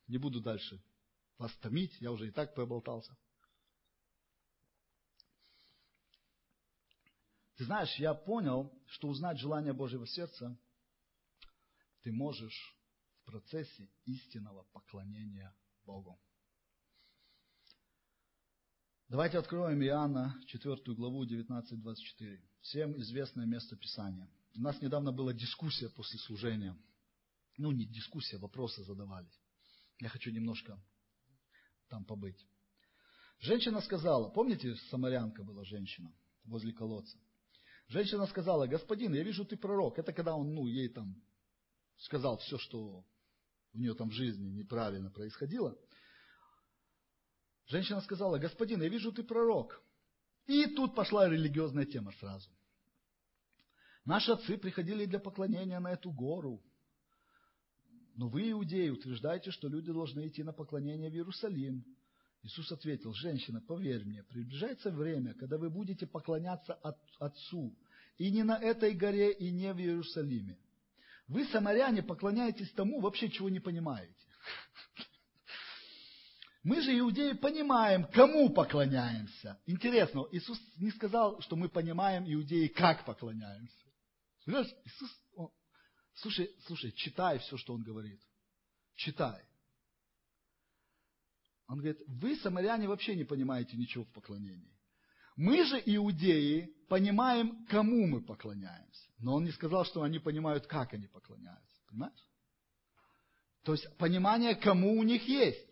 [0.06, 0.80] Не буду дальше
[1.38, 3.16] вас томить, я уже и так проболтался.
[7.56, 10.56] Ты знаешь, я понял, что узнать желание Божьего сердца
[12.08, 12.74] ты можешь
[13.20, 16.18] в процессе истинного поклонения Богу.
[19.10, 22.40] Давайте откроем Иоанна 4 главу 19-24.
[22.62, 24.26] Всем известное место Писания.
[24.54, 26.74] У нас недавно была дискуссия после служения.
[27.58, 29.38] Ну, не дискуссия, вопросы задавались.
[30.00, 30.82] Я хочу немножко
[31.88, 32.42] там побыть.
[33.40, 36.10] Женщина сказала, помните, самарянка была женщина
[36.44, 37.18] возле колодца?
[37.88, 39.98] Женщина сказала, господин, я вижу, ты пророк.
[39.98, 41.22] Это когда он, ну, ей там
[41.98, 43.04] сказал все, что
[43.74, 45.76] у нее там в жизни неправильно происходило.
[47.66, 49.82] Женщина сказала, господин, я вижу, ты пророк.
[50.46, 52.48] И тут пошла религиозная тема сразу.
[54.06, 56.62] Наши отцы приходили для поклонения на эту гору.
[58.14, 61.84] Но вы, иудеи, утверждаете, что люди должны идти на поклонение в Иерусалим.
[62.42, 67.76] Иисус ответил, женщина, поверь мне, приближается время, когда вы будете поклоняться от, Отцу,
[68.16, 70.56] и не на этой горе, и не в Иерусалиме.
[71.28, 74.14] Вы, самаряне, поклоняетесь тому, вообще чего не понимаете.
[76.62, 79.60] Мы же, иудеи, понимаем, кому поклоняемся.
[79.66, 83.86] Интересно, Иисус не сказал, что мы понимаем, иудеи, как поклоняемся.
[84.44, 85.50] Понимаешь, Иисус, он,
[86.14, 88.20] слушай, слушай, читай все, что Он говорит.
[88.96, 89.42] Читай.
[91.68, 94.77] Он говорит, вы, самаряне, вообще не понимаете ничего в поклонении.
[95.38, 99.08] Мы же, иудеи, понимаем, кому мы поклоняемся.
[99.20, 101.80] Но он не сказал, что они понимают, как они поклоняются.
[101.88, 102.28] Понимаешь?
[103.62, 105.64] То есть понимание, кому у них есть.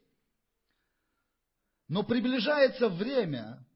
[1.89, 3.67] Но приближается время,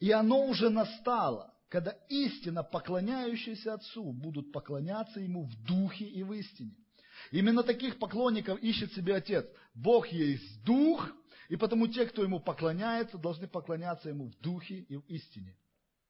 [0.00, 6.32] и оно уже настало, когда истинно поклоняющиеся Отцу будут поклоняться Ему в духе и в
[6.32, 6.74] истине.
[7.30, 9.46] Именно таких поклонников ищет себе Отец.
[9.72, 11.12] Бог есть Дух,
[11.50, 15.56] и потому те, кто Ему поклоняется, должны поклоняться Ему в духе и в истине.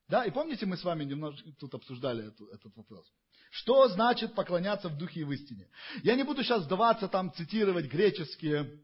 [0.06, 3.10] Да, и помните, мы с вами немножко тут обсуждали эту, этот вопрос.
[3.50, 5.66] Что значит поклоняться в духе и в истине?
[6.02, 8.80] Я не буду сейчас сдаваться там цитировать греческие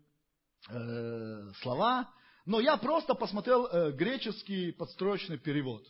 [0.71, 2.11] э, слова,
[2.47, 5.87] но я просто посмотрел э, греческий подстрочный перевод.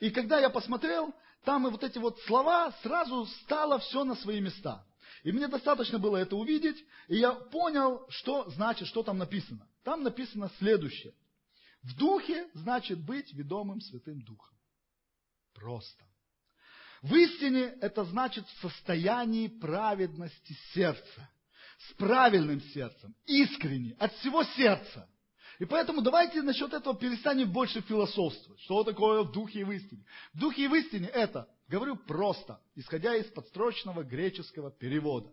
[0.00, 4.40] И когда я посмотрел, там и вот эти вот слова, сразу стало все на свои
[4.40, 4.84] места.
[5.22, 9.69] И мне достаточно было это увидеть, и я понял, что значит, что там написано.
[9.82, 11.14] Там написано следующее.
[11.82, 14.56] В духе значит быть ведомым Святым Духом.
[15.54, 16.04] Просто.
[17.02, 21.30] В истине это значит в состоянии праведности сердца.
[21.88, 25.08] С правильным сердцем, искренне, от всего сердца.
[25.58, 28.60] И поэтому давайте насчет этого перестанем больше философствовать.
[28.60, 30.04] Что такое в духе и в истине?
[30.34, 35.30] В духе и в истине это, говорю просто, исходя из подстрочного греческого перевода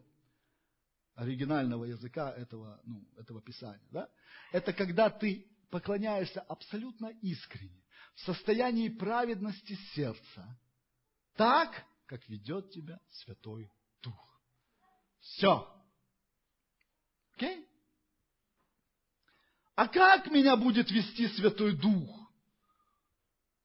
[1.17, 3.87] оригинального языка этого, ну, этого писания.
[3.91, 4.07] Да?
[4.51, 7.83] Это когда ты поклоняешься абсолютно искренне,
[8.15, 10.59] в состоянии праведности сердца,
[11.35, 14.41] так, как ведет тебя Святой Дух.
[15.19, 15.67] Все.
[17.33, 17.61] Окей?
[17.61, 17.67] Okay?
[19.75, 22.31] А как меня будет вести Святой Дух?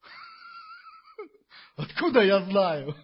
[1.76, 2.94] Откуда я знаю?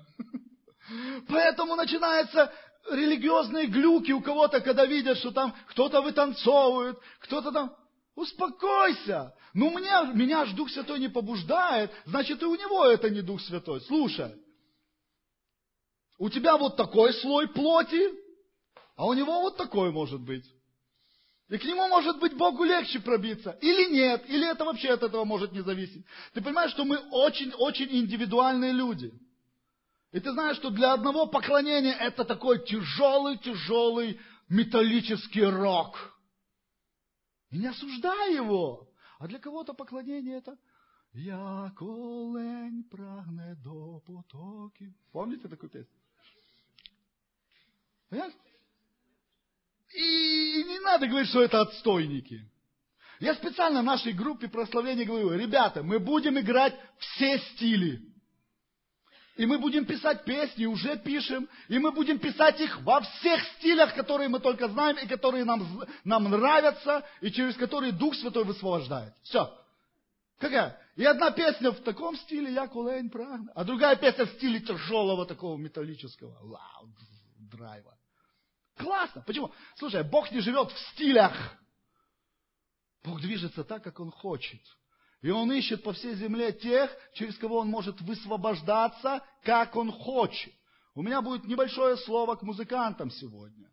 [1.28, 2.52] Поэтому начинаются
[2.90, 7.74] религиозные глюки у кого-то, когда видят, что там кто-то вытанцовывает, кто-то там...
[8.14, 9.32] Успокойся!
[9.54, 13.40] Ну, мне, меня ж Дух Святой не побуждает, значит, и у него это не Дух
[13.40, 13.80] Святой.
[13.82, 14.34] Слушай,
[16.18, 18.12] у тебя вот такой слой плоти,
[18.96, 20.44] а у него вот такой может быть.
[21.48, 23.56] И к нему, может быть, Богу легче пробиться.
[23.60, 26.04] Или нет, или это вообще от этого может не зависеть.
[26.34, 29.12] Ты понимаешь, что мы очень-очень индивидуальные люди.
[30.12, 34.18] И ты знаешь, что для одного поклонения это такой тяжелый-тяжелый
[34.48, 36.18] металлический рок.
[37.50, 38.88] И не осуждай его.
[39.18, 40.56] А для кого-то поклонение это
[41.12, 44.94] «Я колень прагне до потоки».
[45.12, 45.92] Помните такую песню?
[48.08, 48.34] Понимаешь?
[49.94, 52.50] И не надо говорить, что это отстойники.
[53.20, 58.07] Я специально нашей группе прославления говорю, ребята, мы будем играть все стили.
[59.38, 63.94] И мы будем писать песни, уже пишем, и мы будем писать их во всех стилях,
[63.94, 69.14] которые мы только знаем, и которые нам, нам нравятся, и через которые Дух Святой высвобождает.
[69.22, 69.56] Все.
[70.40, 70.76] Какая?
[70.96, 75.24] И одна песня в таком стиле, я кулейн, правильно, а другая песня в стиле тяжелого
[75.24, 76.88] такого металлического, вау,
[77.38, 77.96] драйва.
[78.76, 79.22] Классно.
[79.24, 79.52] Почему?
[79.76, 81.32] Слушай, Бог не живет в стилях.
[83.04, 84.60] Бог движется так, как Он хочет.
[85.20, 90.54] И Он ищет по всей земле тех, через кого Он может высвобождаться, как Он хочет.
[90.94, 93.70] У меня будет небольшое слово к музыкантам сегодня.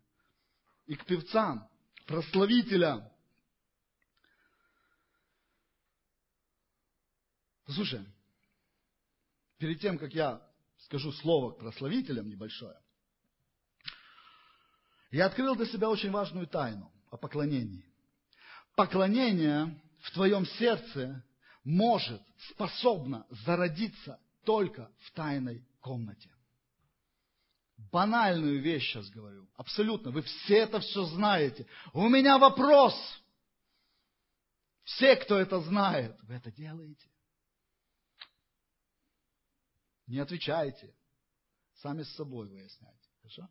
[0.86, 1.68] И к певцам,
[2.06, 3.08] прославителям.
[7.68, 8.04] Слушай,
[9.58, 10.40] перед тем, как я
[10.78, 12.78] скажу слово к прославителям небольшое,
[15.10, 17.84] я открыл для себя очень важную тайну о поклонении.
[18.74, 21.24] Поклонение в твоем сердце
[21.66, 26.30] может, способно зародиться только в тайной комнате.
[27.90, 29.48] Банальную вещь сейчас говорю.
[29.56, 30.12] Абсолютно.
[30.12, 31.66] Вы все это все знаете.
[31.92, 32.94] У меня вопрос.
[34.84, 37.10] Все, кто это знает, вы это делаете.
[40.06, 40.94] Не отвечайте.
[41.82, 43.10] Сами с собой выясняйте.
[43.22, 43.48] Хорошо?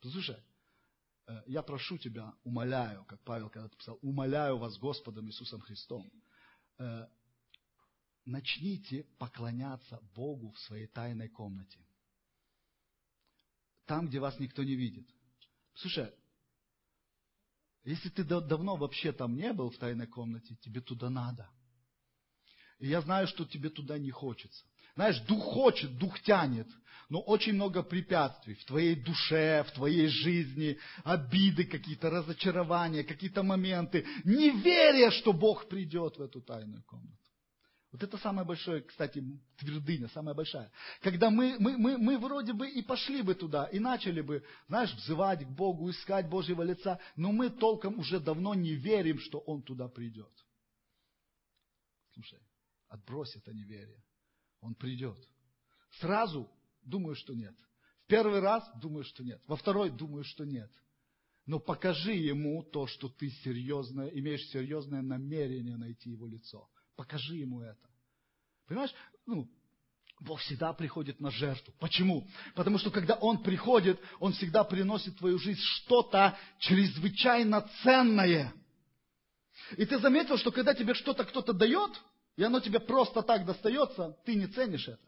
[0.00, 0.40] Послушай,
[1.26, 6.08] э, я прошу тебя, умоляю, как Павел когда-то писал, умоляю вас Господом Иисусом Христом,
[6.78, 7.08] э,
[8.26, 11.78] начните поклоняться Богу в своей тайной комнате.
[13.86, 15.08] Там, где вас никто не видит.
[15.74, 16.12] Слушай,
[17.84, 21.48] если ты давно вообще там не был в тайной комнате, тебе туда надо.
[22.80, 24.66] И я знаю, что тебе туда не хочется.
[24.96, 26.68] Знаешь, дух хочет, дух тянет,
[27.08, 34.04] но очень много препятствий в твоей душе, в твоей жизни, обиды какие-то, разочарования, какие-то моменты,
[34.24, 37.25] неверие, что Бог придет в эту тайную комнату.
[37.96, 39.24] Вот это самая большая, кстати,
[39.56, 40.70] твердыня, самая большая.
[41.00, 44.92] Когда мы, мы, мы, мы вроде бы и пошли бы туда, и начали бы, знаешь,
[44.92, 49.62] взывать к Богу, искать Божьего лица, но мы толком уже давно не верим, что Он
[49.62, 50.30] туда придет.
[52.12, 52.38] Слушай,
[52.88, 54.04] отбрось это неверие.
[54.60, 55.16] Он придет.
[55.98, 56.50] Сразу
[56.82, 57.56] думаю, что нет.
[58.04, 59.40] В первый раз думаю, что нет.
[59.46, 60.70] Во второй думаю, что нет.
[61.46, 66.68] Но покажи ему то, что ты серьезно, имеешь серьезное намерение найти его лицо.
[66.96, 67.78] Покажи ему это.
[68.66, 68.94] Понимаешь?
[69.26, 69.48] Ну,
[70.20, 71.74] Бог всегда приходит на жертву.
[71.78, 72.26] Почему?
[72.54, 78.52] Потому что когда Он приходит, Он всегда приносит в твою жизнь что-то чрезвычайно ценное.
[79.76, 81.90] И ты заметил, что когда тебе что-то кто-то дает,
[82.36, 84.98] и оно тебе просто так достается, ты не ценишь это.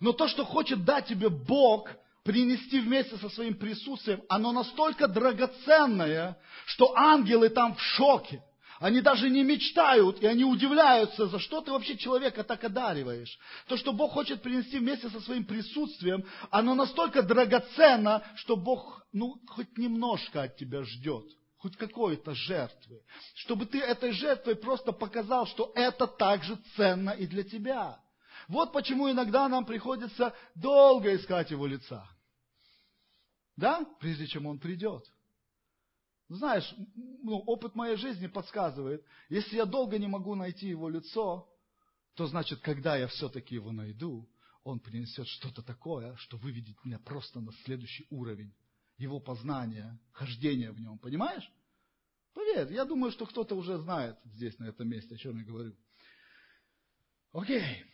[0.00, 1.88] Но то, что хочет дать тебе Бог,
[2.22, 8.42] принести вместе со своим присутствием, оно настолько драгоценное, что ангелы там в шоке.
[8.82, 13.38] Они даже не мечтают, и они удивляются, за что ты вообще человека так одариваешь.
[13.68, 19.40] То, что Бог хочет принести вместе со своим присутствием, оно настолько драгоценно, что Бог, ну,
[19.46, 21.24] хоть немножко от тебя ждет.
[21.58, 23.04] Хоть какой-то жертвы.
[23.36, 28.00] Чтобы ты этой жертвой просто показал, что это также ценно и для тебя.
[28.48, 32.04] Вот почему иногда нам приходится долго искать его лица.
[33.56, 33.86] Да?
[34.00, 35.04] Прежде чем он придет.
[36.34, 41.46] Знаешь, ну, опыт моей жизни подсказывает, если я долго не могу найти его лицо,
[42.14, 44.26] то значит, когда я все-таки его найду,
[44.64, 48.54] он принесет что-то такое, что выведет меня просто на следующий уровень
[48.96, 50.98] его познания, хождения в нем.
[50.98, 51.50] Понимаешь?
[52.32, 55.76] Поверь, я думаю, что кто-то уже знает здесь, на этом месте, о чем я говорю.
[57.32, 57.84] Окей.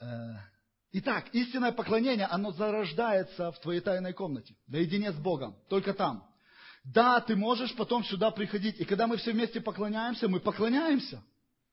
[0.00, 0.36] Э,
[0.98, 6.26] итак, истинное поклонение, оно зарождается в твоей тайной комнате, наедине с Богом, только там.
[6.84, 11.22] Да, ты можешь потом сюда приходить, и когда мы все вместе поклоняемся, мы поклоняемся.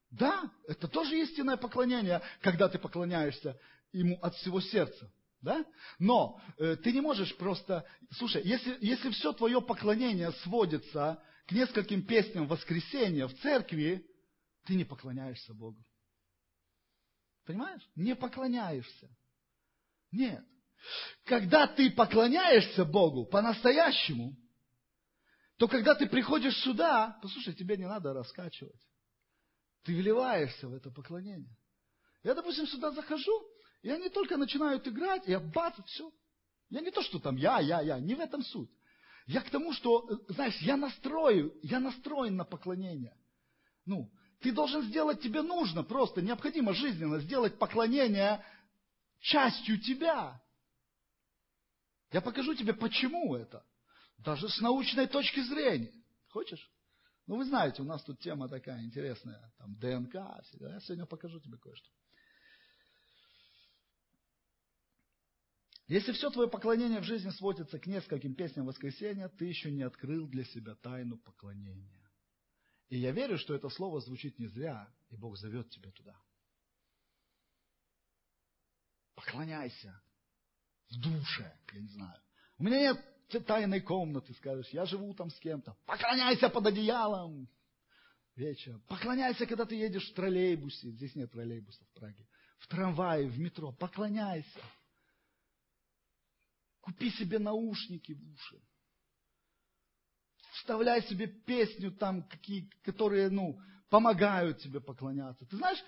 [0.09, 3.59] Да, это тоже истинное поклонение, когда ты поклоняешься
[3.91, 5.11] Ему от всего сердца.
[5.41, 5.63] Да?
[5.99, 7.85] Но э, ты не можешь просто...
[8.11, 14.05] Слушай, если, если все твое поклонение сводится к нескольким песням воскресенья в церкви,
[14.65, 15.83] ты не поклоняешься Богу.
[17.45, 17.81] Понимаешь?
[17.95, 19.09] Не поклоняешься.
[20.11, 20.43] Нет.
[21.25, 24.35] Когда ты поклоняешься Богу по-настоящему,
[25.57, 28.81] то когда ты приходишь сюда, послушай, тебе не надо раскачивать.
[29.83, 31.55] Ты вливаешься в это поклонение.
[32.23, 33.31] Я, допустим, сюда захожу,
[33.81, 36.11] и они только начинают играть, и я бац, все.
[36.69, 38.71] Я не то, что там я, я, я, не в этом суть.
[39.25, 43.15] Я к тому, что, знаешь, я настрою, я настроен на поклонение.
[43.85, 44.11] Ну,
[44.43, 48.45] ты должен сделать, тебе нужно просто, необходимо жизненно сделать поклонение
[49.19, 50.39] частью тебя.
[52.11, 53.65] Я покажу тебе, почему это.
[54.17, 55.93] Даже с научной точки зрения.
[56.27, 56.69] Хочешь?
[57.25, 61.57] Ну, вы знаете, у нас тут тема такая интересная, там ДНК, я сегодня покажу тебе
[61.57, 61.89] кое-что.
[65.87, 70.27] Если все твое поклонение в жизни сводится к нескольким песням воскресения, ты еще не открыл
[70.27, 72.02] для себя тайну поклонения.
[72.93, 76.15] И я верю, что это слово звучит не зря, и Бог зовет тебя туда.
[79.15, 79.99] Поклоняйся
[80.91, 82.21] в душе, я не знаю.
[82.59, 85.75] У меня нет тайной комнаты, скажешь, я живу там с кем-то.
[85.87, 87.49] Поклоняйся под одеялом
[88.35, 88.81] вечером.
[88.81, 90.91] Поклоняйся, когда ты едешь в троллейбусе.
[90.91, 92.27] Здесь нет троллейбуса в Праге.
[92.59, 93.71] В трамвае, в метро.
[93.71, 94.61] Поклоняйся.
[96.79, 98.61] Купи себе наушники в уши.
[100.53, 105.45] Вставляй себе песню там, какие, которые, ну, помогают тебе поклоняться.
[105.45, 105.83] Ты знаешь,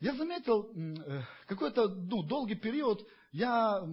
[0.00, 3.86] я заметил, э, какой-то, ну, долгий период я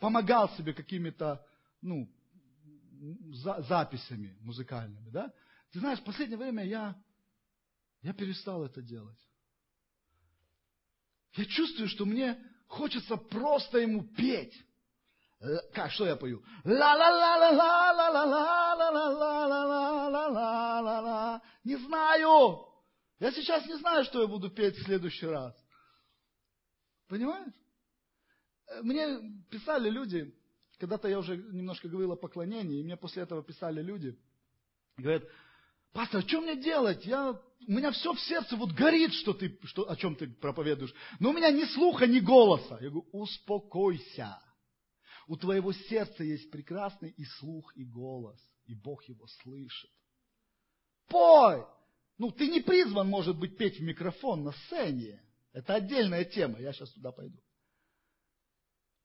[0.00, 1.44] помогал себе какими-то,
[1.82, 2.08] ну,
[3.32, 5.32] за, записями музыкальными, да.
[5.72, 6.96] Ты знаешь, в последнее время я,
[8.02, 9.18] я перестал это делать.
[11.34, 14.54] Я чувствую, что мне хочется просто ему петь.
[15.74, 16.42] Как, что я пою?
[16.64, 21.00] ла ла ла ла ла ла ла ла ла ла ла ла ла ла ла
[21.00, 22.66] ла Не знаю.
[23.18, 25.54] Я сейчас не знаю, что я буду петь в следующий раз.
[27.08, 27.52] Понимаешь?
[28.82, 30.34] Мне писали люди,
[30.78, 34.18] когда-то я уже немножко говорил о поклонении, и мне после этого писали люди,
[34.96, 35.22] говорят,
[35.92, 37.06] пастор, что мне делать?
[37.06, 40.94] Я, у меня все в сердце вот горит, что ты, что, о чем ты проповедуешь.
[41.20, 42.78] Но у меня ни слуха, ни голоса.
[42.80, 44.38] Я говорю, успокойся.
[45.26, 49.90] У твоего сердца есть прекрасный и слух, и голос, и Бог его слышит.
[51.08, 51.64] Пой!
[52.18, 55.22] Ну, ты не призван, может быть, петь в микрофон на сцене.
[55.52, 57.38] Это отдельная тема, я сейчас туда пойду.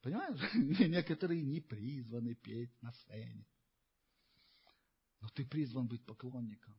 [0.01, 0.39] Понимаешь?
[0.79, 3.45] Некоторые не призваны петь на сцене.
[5.19, 6.75] Но ты призван быть поклонником.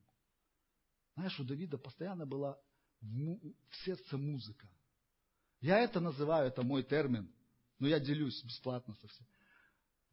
[1.15, 2.59] Знаешь, у Давида постоянно была
[3.01, 3.39] в,
[3.85, 4.69] сердце музыка.
[5.61, 7.33] Я это называю, это мой термин,
[7.79, 9.27] но я делюсь бесплатно со всем.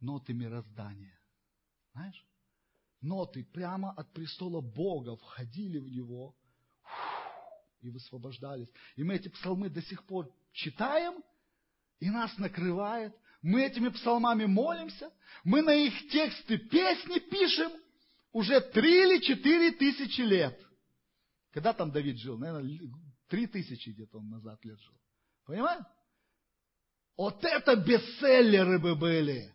[0.00, 1.18] Ноты мироздания.
[1.92, 2.26] Знаешь?
[3.00, 6.36] Ноты прямо от престола Бога входили в него
[7.80, 8.68] и высвобождались.
[8.96, 11.22] И мы эти псалмы до сих пор читаем,
[11.98, 13.14] и нас накрывает.
[13.42, 15.10] Мы этими псалмами молимся,
[15.44, 17.72] мы на их тексты песни пишем
[18.32, 20.60] уже три или четыре тысячи лет.
[21.50, 22.38] Когда там Давид жил?
[22.38, 22.78] Наверное,
[23.28, 24.94] три тысячи где-то он назад лет жил.
[25.46, 25.84] Понимаешь?
[27.16, 29.52] Вот это бестселлеры бы были.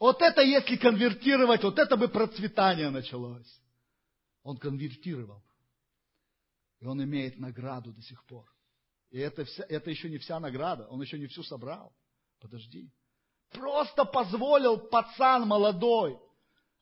[0.00, 3.60] Вот это, если конвертировать, вот это бы процветание началось.
[4.42, 5.44] Он конвертировал.
[6.80, 8.50] И он имеет награду до сих пор.
[9.10, 11.92] И это, вся, это еще не вся награда, он еще не всю собрал.
[12.40, 12.90] Подожди.
[13.50, 16.18] Просто позволил пацан молодой,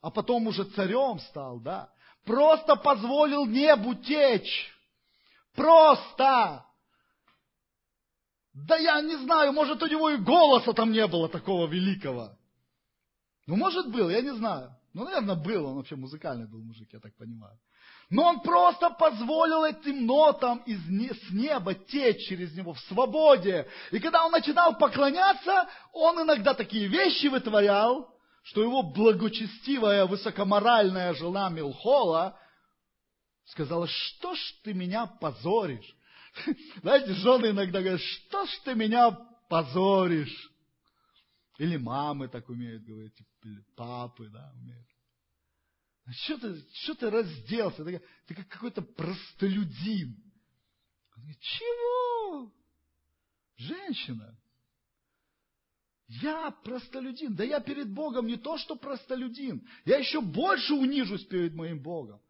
[0.01, 1.93] а потом уже царем стал, да.
[2.25, 4.73] Просто позволил небу течь.
[5.55, 6.65] Просто.
[8.53, 12.38] Да я не знаю, может у него и голоса там не было такого великого.
[13.49, 14.77] Ну, может, был, я не знаю.
[14.93, 17.59] Ну, наверное, был, он вообще музыкальный был мужик, я так понимаю.
[18.11, 23.67] Но он просто позволил этим нотам из, с неба течь через него в свободе.
[23.91, 31.49] И когда он начинал поклоняться, он иногда такие вещи вытворял, что его благочестивая, высокоморальная жена
[31.49, 32.39] Милхола
[33.47, 35.97] сказала, что ж ты меня позоришь?
[36.83, 39.19] Знаете, жены иногда говорят, что ж ты меня
[39.49, 40.51] позоришь?
[41.59, 43.28] Или мамы так умеют говорить, или
[43.77, 44.87] папы, да, умеют.
[46.11, 47.85] Что ты, что ты разделся?
[47.85, 50.17] Ты, ты как какой-то простолюдин.
[51.17, 52.53] Он говорит, чего?
[53.57, 54.39] Женщина.
[56.09, 57.35] Я простолюдин.
[57.35, 59.67] Да я перед Богом не то, что простолюдин.
[59.85, 62.21] Я еще больше унижусь перед моим Богом.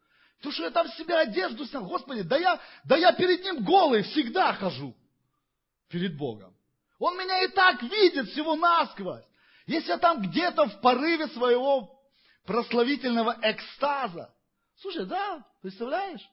[0.41, 1.85] То, что я там в себя одежду снял.
[1.85, 4.95] Господи, да я, да я перед Ним голый всегда хожу.
[5.87, 6.53] Перед Богом.
[6.97, 9.23] Он меня и так видит всего насквозь.
[9.69, 12.01] Если я там где-то в порыве своего
[12.43, 14.35] прославительного экстаза.
[14.77, 16.27] Слушай, да, представляешь?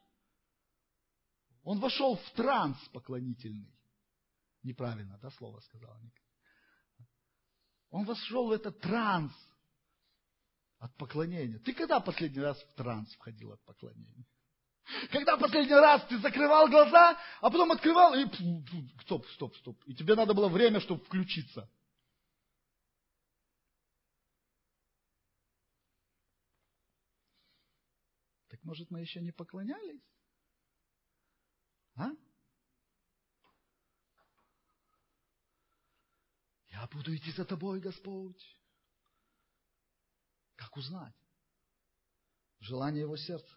[1.63, 3.79] Он вошел в транс поклонительный.
[4.63, 6.15] Неправильно, да, слово сказал Ник.
[7.91, 9.33] Он вошел в этот транс
[10.79, 11.59] от поклонения.
[11.59, 14.25] Ты когда последний раз в транс входил от поклонения?
[15.11, 18.25] Когда последний раз ты закрывал глаза, а потом открывал и
[19.03, 19.77] стоп, стоп, стоп.
[19.85, 21.69] И тебе надо было время, чтобы включиться.
[28.67, 30.03] Может мы еще не поклонялись?
[31.95, 32.11] А?
[36.69, 38.45] Я буду идти за тобой, Господь.
[40.57, 41.15] Как узнать?
[42.59, 43.57] Желание его сердца.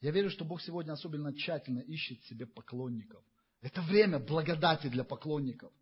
[0.00, 3.24] Я верю, что Бог сегодня особенно тщательно ищет себе поклонников.
[3.62, 5.72] Это время благодати для поклонников.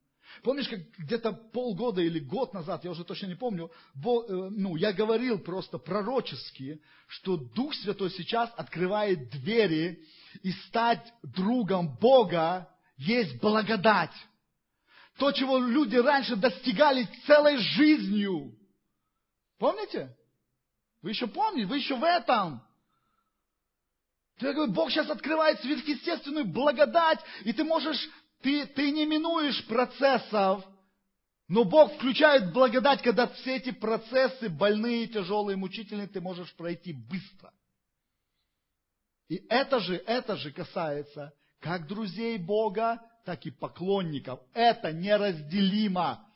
[0.43, 4.77] Помнишь, как где-то полгода или год назад, я уже точно не помню, Бог, э, ну,
[4.77, 10.05] я говорил просто пророчески, что Дух Святой сейчас открывает двери,
[10.43, 14.15] и стать другом Бога есть благодать.
[15.19, 18.57] То, чего люди раньше достигали целой жизнью.
[19.59, 20.17] Помните?
[21.03, 21.67] Вы еще помните?
[21.67, 22.63] Вы еще в этом.
[24.39, 28.09] Ты говоришь, Бог сейчас открывает сверхъестественную благодать, и ты можешь
[28.43, 30.65] ты, ты не минуешь процессов,
[31.49, 37.53] но Бог включает благодать, когда все эти процессы, больные, тяжелые, мучительные, ты можешь пройти быстро.
[39.29, 44.41] И это же, это же касается как друзей Бога, так и поклонников.
[44.53, 46.27] Это неразделимо.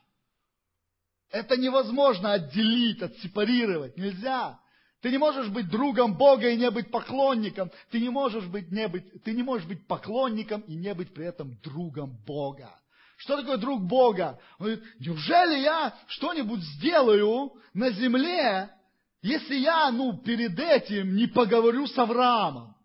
[1.31, 3.97] Это невозможно отделить, отсепарировать.
[3.97, 4.61] Нельзя.
[5.07, 7.71] Ты не можешь быть другом Бога и не быть поклонником.
[7.93, 11.27] Ты не можешь быть, не быть, ты не можешь быть поклонником и не быть при
[11.27, 12.77] этом другом Бога.
[13.17, 14.41] Что такое друг Бога?
[14.59, 18.69] Он говорит, неужели я что-нибудь сделаю на земле,
[19.23, 22.77] если я, ну, перед этим не поговорю с Авраамом?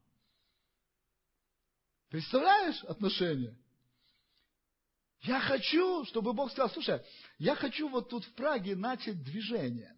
[2.11, 3.57] Представляешь отношения?
[5.21, 7.01] Я хочу, чтобы Бог сказал, слушай,
[7.39, 9.95] я хочу вот тут в Праге начать движение.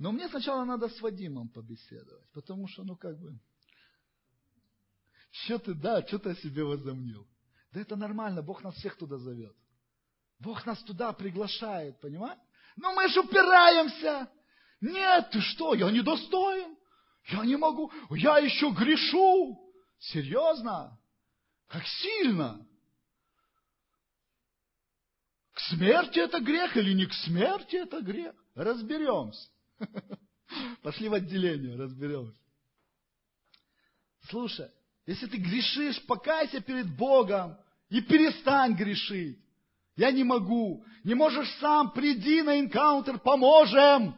[0.00, 3.38] Но мне сначала надо с Вадимом побеседовать, потому что, ну как бы,
[5.30, 7.28] что ты, да, что ты о себе возомнил?
[7.70, 9.54] Да это нормально, Бог нас всех туда зовет.
[10.38, 12.40] Бог нас туда приглашает, понимаешь?
[12.76, 14.32] Но мы же упираемся.
[14.80, 16.78] Нет, ты что, я не достоин.
[17.26, 19.70] Я не могу, я еще грешу.
[19.98, 20.98] Серьезно?
[21.68, 22.66] Как сильно?
[25.52, 28.34] К смерти это грех или не к смерти это грех?
[28.54, 29.50] Разберемся.
[30.82, 32.38] Пошли в отделение, разберемся.
[34.28, 34.68] Слушай,
[35.06, 37.56] если ты грешишь, покайся перед Богом
[37.88, 39.38] и перестань грешить.
[39.96, 40.84] Я не могу.
[41.04, 44.14] Не можешь сам, приди на энкаунтер, поможем.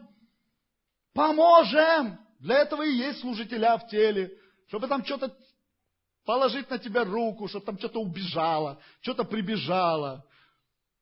[1.13, 2.19] Поможем.
[2.39, 4.37] Для этого и есть служителя в теле,
[4.69, 5.37] чтобы там что-то
[6.25, 10.27] положить на тебя руку, чтобы там что-то убежало, что-то прибежало,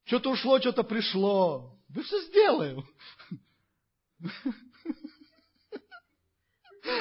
[0.05, 1.79] что-то ушло, что-то пришло.
[1.89, 2.85] Да все сделаем.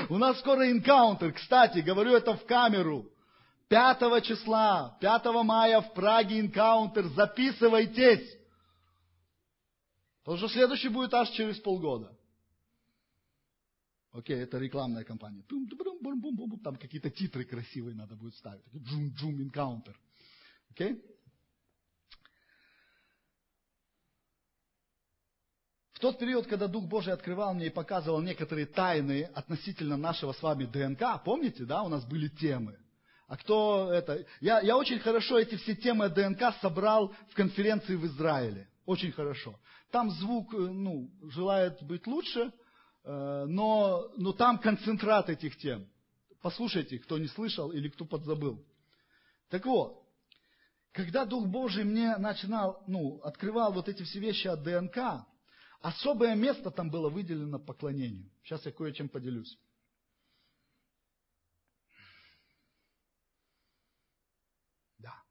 [0.10, 1.34] У нас скоро энкаунтер.
[1.34, 3.12] Кстати, говорю это в камеру.
[3.70, 7.08] 5 числа, 5 мая в Праге encounter.
[7.10, 8.38] Записывайтесь.
[10.24, 12.16] Потому что следующий будет аж через полгода.
[14.12, 15.44] Окей, это рекламная кампания.
[16.64, 18.66] Там какие-то титры красивые надо будет ставить.
[18.74, 20.00] Джум-джум encounter.
[20.72, 21.04] Окей?
[26.00, 30.64] Тот период, когда Дух Божий открывал мне и показывал некоторые тайны относительно нашего с вами
[30.64, 32.80] ДНК, помните, да, у нас были темы.
[33.28, 34.26] А кто это?
[34.40, 38.70] Я, я очень хорошо эти все темы ДНК собрал в конференции в Израиле.
[38.86, 39.60] Очень хорошо.
[39.92, 42.54] Там звук, э, ну, желает быть лучше,
[43.04, 45.86] э, но, но там концентрат этих тем.
[46.42, 48.66] Послушайте, кто не слышал или кто подзабыл.
[49.50, 50.02] Так вот,
[50.94, 55.28] когда Дух Божий мне начинал, ну, открывал вот эти все вещи от ДНК,
[55.82, 58.30] Особое место там было выделено поклонению.
[58.44, 59.58] Сейчас я кое-чем поделюсь.
[64.98, 65.24] Да.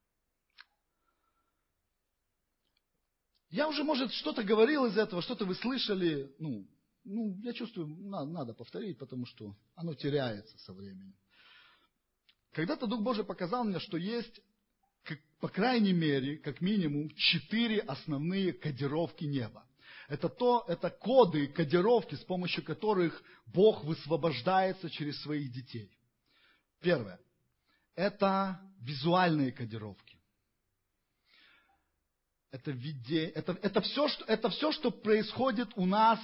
[3.51, 6.35] Я уже, может, что-то говорил из этого, что-то вы слышали.
[6.39, 6.67] Ну,
[7.05, 11.15] ну я чувствую, надо, надо повторить, потому что оно теряется со временем.
[12.53, 14.41] Когда-то Дух Божий показал мне, что есть,
[15.03, 19.67] как, по крайней мере, как минимум, четыре основные кодировки неба.
[20.09, 25.95] Это то, это коды, кодировки, с помощью которых Бог высвобождается через своих детей.
[26.81, 27.21] Первое.
[27.95, 30.19] Это визуальные кодировки.
[32.51, 36.19] Это, виде, это, это, все, что, это все, что происходит у нас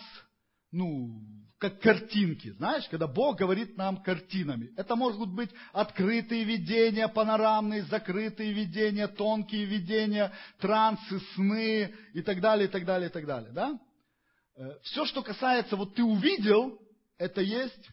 [0.75, 1.23] ну,
[1.59, 4.73] как картинки, знаешь, когда Бог говорит нам картинами.
[4.77, 12.69] Это могут быть открытые видения, панорамные, закрытые видения, тонкие видения, трансы, сны и так далее,
[12.69, 13.81] и так далее, и так далее, да?
[14.57, 16.79] Э, Все, что касается, вот ты увидел,
[17.19, 17.89] это есть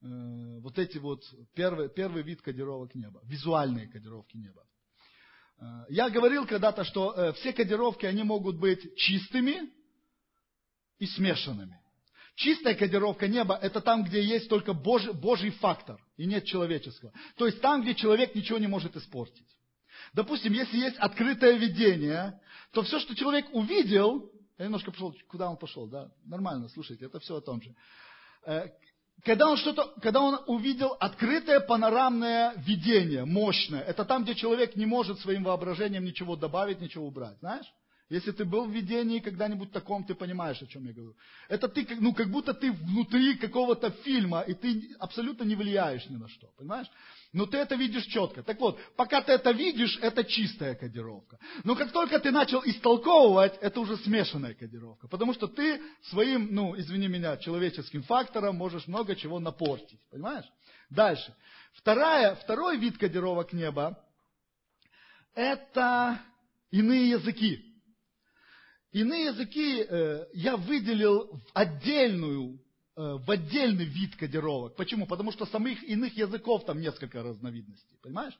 [0.00, 1.22] э, вот эти вот
[1.54, 4.64] первый, первый вид кодировок неба, визуальные кодировки неба.
[5.58, 9.68] Э, я говорил когда-то, что все кодировки, они могут быть чистыми
[10.98, 11.83] и смешанными.
[12.36, 17.12] Чистая кодировка неба– это там, где есть только Божий, Божий фактор и нет человеческого.
[17.36, 19.46] То есть там, где человек ничего не может испортить.
[20.12, 22.40] Допустим, если есть открытое видение,
[22.72, 27.20] то все, что человек увидел, я немножко пошел, куда он пошел, да, нормально, слушайте, это
[27.20, 27.74] все о том же.
[28.46, 28.68] Э,
[29.22, 34.86] когда он что-то, когда он увидел открытое панорамное видение, мощное, это там, где человек не
[34.86, 37.66] может своим воображением ничего добавить, ничего убрать, знаешь?
[38.10, 41.16] Если ты был в видении когда-нибудь таком, ты понимаешь, о чем я говорю.
[41.48, 46.16] Это ты, ну, как будто ты внутри какого-то фильма, и ты абсолютно не влияешь ни
[46.16, 46.86] на что, понимаешь?
[47.32, 48.42] Но ты это видишь четко.
[48.42, 51.38] Так вот, пока ты это видишь, это чистая кодировка.
[51.64, 55.08] Но как только ты начал истолковывать, это уже смешанная кодировка.
[55.08, 60.46] Потому что ты своим, ну, извини меня, человеческим фактором можешь много чего напортить, понимаешь?
[60.90, 61.34] Дальше.
[61.72, 63.98] Вторая, второй вид кодировок неба–
[65.34, 66.20] это
[66.70, 67.73] иные языки.
[68.94, 72.60] Иные языки э, я выделил в отдельную,
[72.96, 74.76] э, в отдельный вид кодировок.
[74.76, 75.04] Почему?
[75.04, 78.38] Потому что самых иных языков там несколько разновидностей, понимаешь?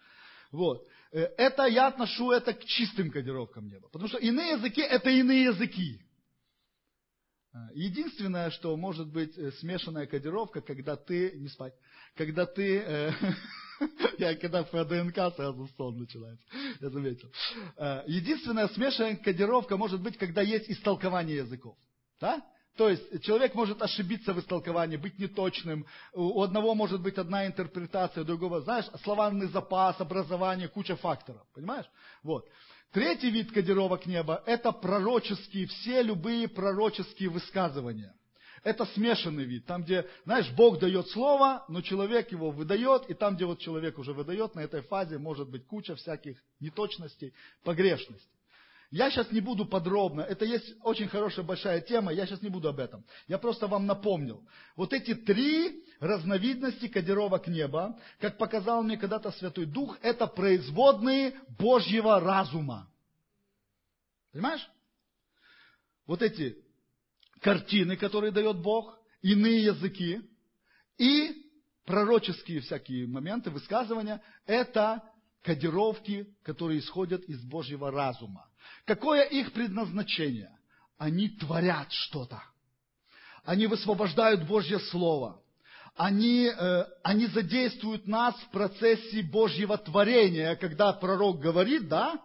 [0.52, 0.86] Вот.
[1.10, 3.88] Э, это я отношу это к чистым кодировкам неба.
[3.88, 6.00] Потому что иные языки это иные языки.
[7.74, 11.74] Единственное, что может быть смешанная кодировка, когда ты, не спать,
[12.14, 13.12] когда ты, э,
[14.18, 16.44] я когда по ДНК сразу сон начинается,
[16.80, 17.30] я заметил.
[17.76, 21.76] А, единственная смешанная кодировка может быть, когда есть истолкование языков.
[22.20, 22.42] Да?
[22.76, 25.86] То есть человек может ошибиться в истолковании, быть неточным.
[26.12, 31.46] У одного может быть одна интерпретация, у другого, знаешь, словарный запас, образование, куча факторов.
[31.54, 31.86] Понимаешь?
[32.24, 32.48] Вот.
[32.92, 38.14] Третий вид кодировок неба– это пророческие, все любые пророческие высказывания.
[38.64, 43.36] Это смешанный вид, там, где, знаешь, Бог дает слово, но человек его выдает, и там,
[43.36, 48.26] где вот человек уже выдает, на этой фазе может быть куча всяких неточностей, погрешностей.
[48.90, 52.68] Я сейчас не буду подробно, это есть очень хорошая большая тема, я сейчас не буду
[52.70, 53.04] об этом.
[53.28, 54.42] Я просто вам напомнил.
[54.76, 62.18] Вот эти три разновидности кодировок неба, как показал мне когда-то Святой Дух, это производные Божьего
[62.18, 62.88] разума.
[64.32, 64.66] Понимаешь?
[66.06, 66.63] Вот эти
[67.40, 70.20] картины, которые дает Бог, иные языки
[70.98, 71.44] и
[71.84, 75.02] пророческие всякие моменты, высказывания, это
[75.42, 78.48] кодировки, которые исходят из Божьего разума.
[78.86, 80.50] Какое их предназначение?
[80.96, 82.42] Они творят что-то.
[83.44, 85.42] Они высвобождают Божье Слово.
[85.96, 92.20] Они, э, они задействуют нас в процессе Божьего творения, когда пророк говорит, да,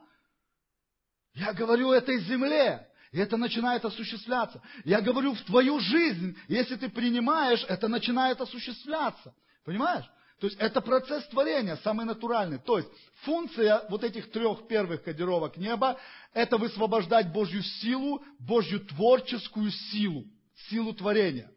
[1.35, 4.61] я говорю этой земле, и это начинает осуществляться.
[4.85, 9.33] Я говорю в твою жизнь, если ты принимаешь, это начинает осуществляться.
[9.65, 10.05] Понимаешь?
[10.39, 12.59] То есть это процесс творения, самый натуральный.
[12.59, 12.89] То есть
[13.23, 15.99] функция вот этих трех первых кодировок неба–
[16.33, 20.25] это высвобождать Божью силу, Божью творческую силу,
[20.69, 21.51] силу творения.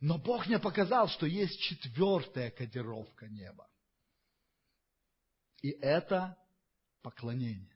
[0.00, 3.68] Но Бог мне показал, что есть четвертая кодировка неба.
[5.62, 6.36] И это
[7.02, 7.70] поклонение.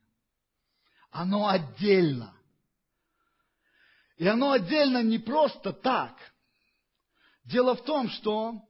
[1.10, 2.34] Оно отдельно.
[4.16, 6.16] И оно отдельно не просто так.
[7.44, 8.62] Дело в том, что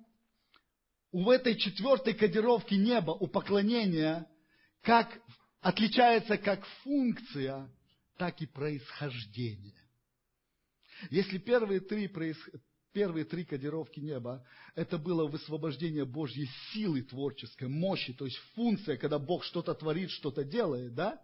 [1.13, 4.29] у этой четвертой кодировки неба, у поклонения,
[4.83, 5.19] как,
[5.61, 7.71] отличается как функция,
[8.19, 9.75] так и происхождение.
[11.11, 12.11] Если первые три,
[12.93, 14.45] первые три кодировки неба,
[14.75, 20.45] это было высвобождение Божьей силы творческой, мощи, то есть функция, когда Бог что-то творит, что-то
[20.45, 21.23] делает, да?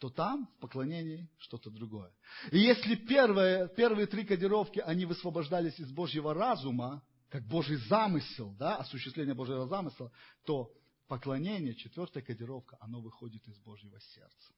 [0.00, 2.10] То там в поклонении что-то другое.
[2.50, 8.76] И если первые, первые три кодировки, они высвобождались из Божьего разума, как Божий замысел, да,
[8.76, 10.10] осуществление Божьего замысла,
[10.46, 10.72] то
[11.06, 14.54] поклонение, четвертая кодировка, оно выходит из Божьего сердца.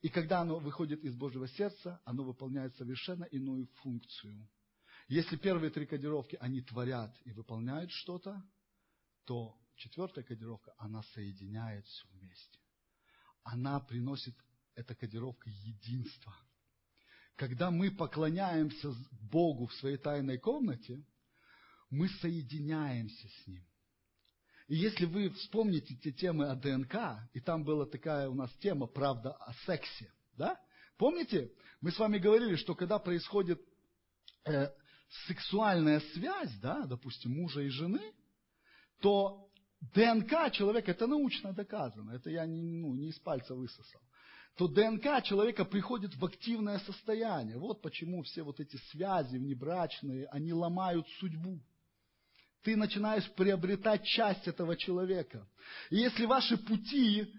[0.00, 4.48] И когда оно выходит из Божьего сердца, оно выполняет совершенно иную функцию.
[5.08, 8.42] Если первые три кодировки, они творят и выполняют что-то,
[9.26, 12.58] то четвертая кодировка, она соединяет все вместе
[13.46, 14.34] она приносит,
[14.74, 16.36] эта кодировка, единство.
[17.36, 18.92] Когда мы поклоняемся
[19.30, 21.02] Богу в своей тайной комнате,
[21.88, 23.64] мы соединяемся с Ним.
[24.66, 28.86] И если вы вспомните те темы о ДНК, и там была такая у нас тема
[28.86, 30.60] «Правда о сексе», да?
[30.96, 33.60] Помните, мы с вами говорили, что когда происходит
[34.44, 34.72] э,
[35.28, 38.12] сексуальная связь, да, допустим, мужа и жены,
[39.00, 39.45] то
[39.94, 44.00] ДНК человека, это научно доказано, это я не, ну, не из пальца высосал,
[44.56, 47.58] то ДНК человека приходит в активное состояние.
[47.58, 51.60] Вот почему все вот эти связи внебрачные, они ломают судьбу.
[52.62, 55.46] Ты начинаешь приобретать часть этого человека.
[55.90, 57.32] И если ваши пути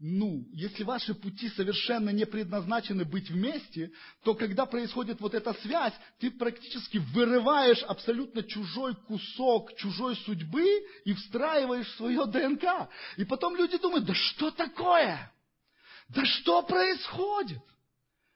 [0.00, 3.90] ну, если ваши пути совершенно не предназначены быть вместе,
[4.22, 10.64] то когда происходит вот эта связь, ты практически вырываешь абсолютно чужой кусок чужой судьбы
[11.04, 12.88] и встраиваешь свое ДНК.
[13.16, 15.32] И потом люди думают, да что такое?
[16.08, 17.62] Да что происходит?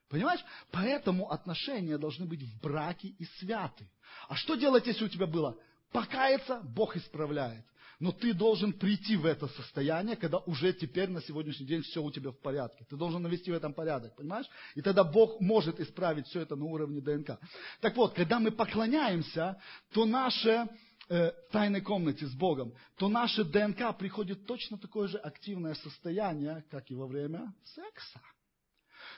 [0.09, 0.45] Понимаешь?
[0.73, 3.89] Поэтому отношения должны быть в браке и святы.
[4.29, 5.57] А что делать, если у тебя было?
[5.93, 7.65] Покаяться, Бог исправляет.
[8.03, 12.11] Но ты должен прийти в это состояние, когда уже теперь на сегодняшний день все у
[12.11, 12.84] тебя в порядке.
[12.90, 14.46] Ты должен навести в этом порядок, понимаешь?
[14.74, 17.38] И тогда Бог может исправить все это на уровне ДНК.
[17.80, 20.68] Так вот, когда мы поклоняемся, то наше
[21.11, 26.90] э, тайной комнате с Богом, то наше ДНК приходит точно такое же активное состояние, как
[26.90, 28.20] и во время секса.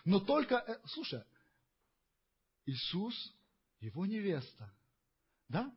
[0.05, 1.23] Но только, э, слушай,
[2.67, 3.33] Иисус,
[3.81, 4.71] его невеста,
[5.49, 5.75] да?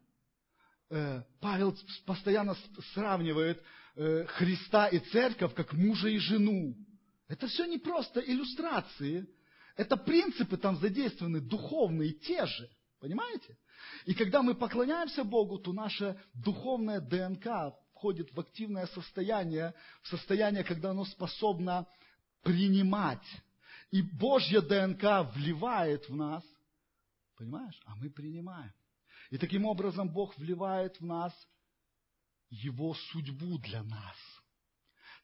[0.90, 2.56] Э, Павел постоянно
[2.94, 3.62] сравнивает
[3.96, 6.76] э, Христа и церковь как мужа и жену.
[7.28, 9.28] Это все не просто иллюстрации.
[9.76, 12.70] Это принципы там задействованы, духовные, те же.
[13.00, 13.58] Понимаете?
[14.06, 20.64] И когда мы поклоняемся Богу, то наша духовная ДНК входит в активное состояние, в состояние,
[20.64, 21.86] когда оно способно
[22.44, 23.26] принимать.
[23.92, 26.44] И Божья ДНК вливает в нас,
[27.36, 27.80] понимаешь?
[27.86, 28.74] А мы принимаем.
[29.30, 31.34] И таким образом Бог вливает в нас
[32.50, 34.16] Его судьбу для нас.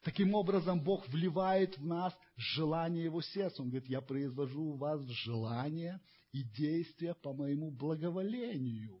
[0.02, 3.62] Таким образом Бог вливает в нас желание Его сердца.
[3.62, 6.00] Он говорит, я произвожу у вас желание
[6.32, 9.00] и действия по моему благоволению.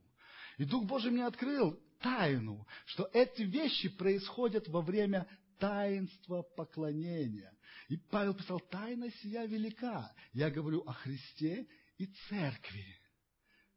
[0.56, 5.26] И Дух Божий мне открыл тайну, что эти вещи происходят во время
[5.58, 7.52] таинства поклонения.
[7.88, 10.10] И Павел писал, тайна сия велика.
[10.32, 11.66] Я говорю о Христе
[11.98, 12.86] и церкви.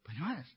[0.03, 0.47] Понимаешь?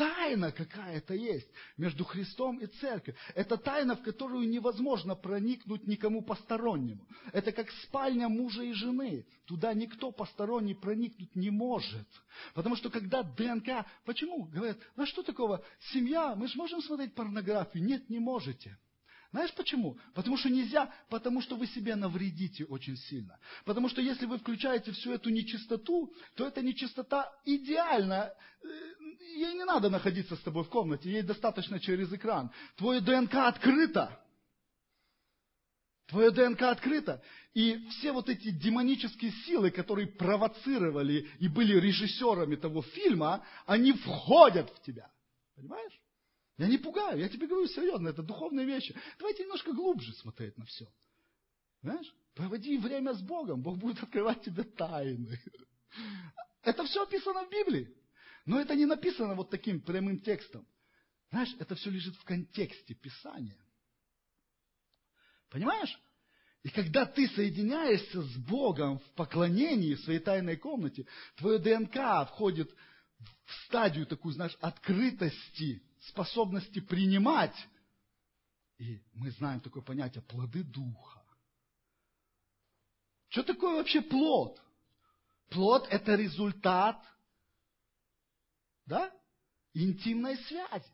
[0.00, 1.46] Тайна какая-то есть
[1.76, 3.20] между Христом и церковью.
[3.34, 7.06] Это тайна, в которую невозможно проникнуть никому постороннему.
[7.34, 9.26] Это как спальня мужа и жены.
[9.44, 12.08] Туда никто посторонний проникнуть не может.
[12.54, 13.84] Потому что когда ДНК...
[14.06, 14.44] Почему?
[14.44, 15.62] Говорят, ну что такого?
[15.92, 17.84] Семья, мы же можем смотреть порнографию?
[17.84, 18.78] Нет, не можете.
[19.32, 19.96] Знаешь почему?
[20.14, 23.38] Потому что нельзя, потому что вы себе навредите очень сильно.
[23.64, 28.32] Потому что если вы включаете всю эту нечистоту, то эта нечистота идеально.
[28.62, 28.66] Э,
[29.36, 32.50] ей не надо находиться с тобой в комнате, ей достаточно через экран.
[32.76, 34.20] Твое ДНК открыто.
[36.08, 37.22] Твое ДНК открыто.
[37.54, 44.70] И все вот эти демонические силы, которые провоцировали и были режиссерами того фильма, они входят
[44.70, 45.08] в тебя.
[45.54, 45.99] Понимаешь?
[46.60, 48.94] Я не пугаю, я тебе говорю серьезно, это духовные вещи.
[49.18, 50.86] Давайте немножко глубже смотреть на все.
[51.80, 52.14] Знаешь?
[52.34, 55.40] Проводи время с Богом, Бог будет открывать тебе тайны.
[56.62, 57.96] Это все описано в Библии.
[58.44, 60.66] Но это не написано вот таким прямым текстом.
[61.30, 63.56] Знаешь, это все лежит в контексте Писания.
[65.48, 65.98] Понимаешь?
[66.62, 71.06] И когда ты соединяешься с Богом в поклонении в своей тайной комнате,
[71.36, 72.70] твое ДНК входит
[73.46, 77.56] в стадию такую, знаешь, открытости способности принимать.
[78.78, 81.22] И мы знаем такое понятие плоды духа.
[83.28, 84.60] Что такое вообще плод?
[85.50, 87.00] Плод– это результат
[88.86, 89.12] да,
[89.72, 90.92] интимной связи.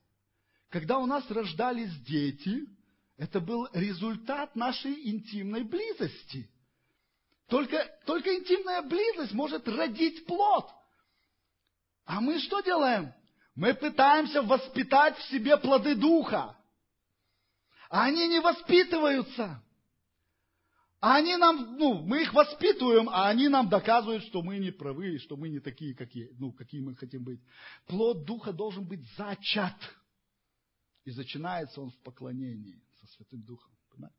[0.69, 2.69] Когда у нас рождались дети,
[3.17, 6.51] это был результат нашей интимной близости.
[7.49, 10.69] Только, только интимная близость может родить плод.
[12.05, 13.15] А мы что делаем?
[13.57, 16.57] Мы пытаемся воспитать в себе плоды духа.
[17.89, 19.63] А они не воспитываются.
[21.01, 25.19] А они нам, ну, мы их воспитываем, а они нам доказывают, что мы не правы,
[25.19, 27.41] что мы не такие, какие, ну, какие мы хотим быть.
[27.87, 29.77] Плод Духа должен быть зачат.
[31.05, 33.73] И начинается он в поклонении со Святым Духом.
[33.91, 34.17] Понимаете?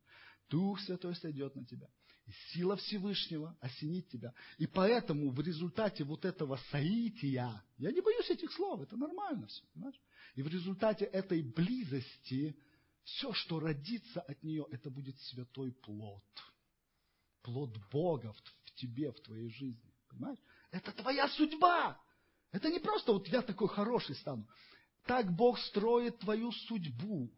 [0.48, 1.88] Дух Святой сойдет на тебя.
[2.28, 4.34] И сила Всевышнего осенит тебя.
[4.58, 9.64] И поэтому в результате вот этого соития, я не боюсь этих слов, это нормально все,
[9.72, 9.98] понимаешь?
[10.34, 12.54] И в результате этой близости,
[13.02, 16.22] все, что родится от нее, это будет святой плод.
[17.40, 19.94] Плод Бога в, в тебе, в твоей жизни.
[20.10, 20.38] Понимаешь?
[20.70, 21.98] Это твоя судьба.
[22.52, 24.46] Это не просто вот я такой хороший стану.
[25.06, 27.32] Так Бог строит твою судьбу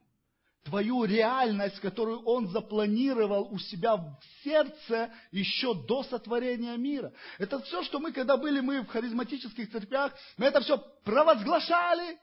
[0.64, 7.12] твою реальность, которую Он запланировал у себя в сердце еще до сотворения мира.
[7.38, 12.18] Это все, что мы, когда были мы в харизматических церквях, мы это все провозглашали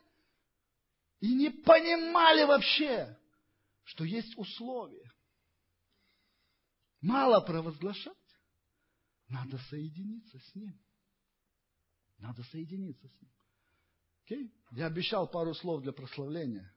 [1.19, 3.17] и не понимали вообще,
[3.83, 5.11] что есть условия.
[7.01, 8.13] Мало провозглашать,
[9.29, 10.79] надо соединиться с Ним.
[12.19, 13.31] Надо соединиться с Ним.
[14.23, 14.53] Окей?
[14.71, 16.73] Я обещал пару слов для прославления.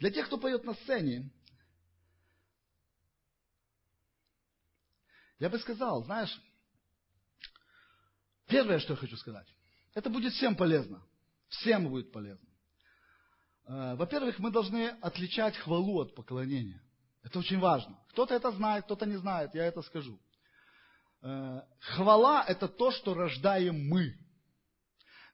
[0.00, 1.30] Для тех, кто поет на сцене,
[5.38, 6.34] я бы сказал, знаешь,
[8.46, 9.46] первое, что я хочу сказать,
[9.94, 11.02] это будет всем полезно.
[11.48, 12.48] Всем будет полезно.
[13.66, 16.82] Э, во-первых, мы должны отличать хвалу от поклонения.
[17.22, 18.02] Это очень важно.
[18.08, 20.18] Кто-то это знает, кто-то не знает, я это скажу.
[21.20, 24.16] Э, хвала– это то, что рождаем мы.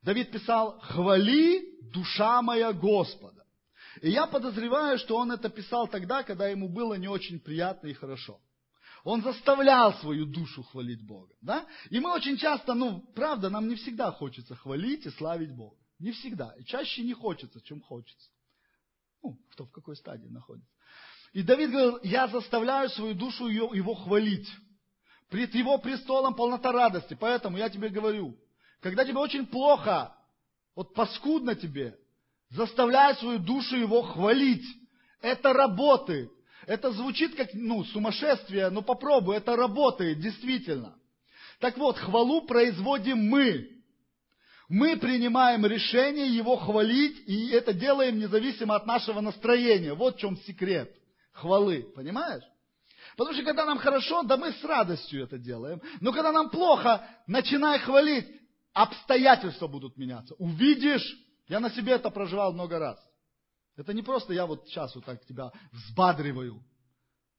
[0.02, 3.45] Давид писал, хвали душа моя Господа.
[4.02, 7.94] И я подозреваю, что он это писал тогда, когда ему было не очень приятно и
[7.94, 8.40] хорошо.
[9.04, 11.32] Он заставлял свою душу хвалить Бога.
[11.40, 11.66] Да?
[11.90, 15.76] И мы очень часто, ну, правда, нам не всегда хочется хвалить и славить Бога.
[15.98, 16.54] Не всегда.
[16.58, 18.28] И чаще не хочется, чем хочется.
[19.22, 20.70] Ну, кто в какой стадии находится.
[21.32, 24.48] И Давид говорил, я заставляю свою душу его, его хвалить.
[25.30, 27.16] Пред его престолом полнота радости.
[27.18, 28.36] Поэтому я тебе говорю,
[28.80, 30.16] когда тебе очень плохо,
[30.74, 31.98] вот паскудно тебе,
[32.50, 34.64] Заставляй свою душу его хвалить.
[35.20, 36.30] Это работает.
[36.66, 40.96] Это звучит как ну, сумасшествие, но попробуй, это работает действительно.
[41.60, 43.70] Так вот, хвалу производим мы.
[44.68, 49.94] Мы принимаем решение его хвалить, и это делаем независимо от нашего настроения.
[49.94, 50.92] Вот в чем секрет
[51.32, 52.42] хвалы, понимаешь?
[53.16, 55.80] Потому что когда нам хорошо, да мы с радостью это делаем.
[56.00, 58.26] Но когда нам плохо, начинай хвалить,
[58.72, 60.34] обстоятельства будут меняться.
[60.34, 61.16] Увидишь,
[61.48, 62.98] я на себе это проживал много раз.
[63.76, 66.64] Это не просто я вот сейчас вот так тебя взбадриваю.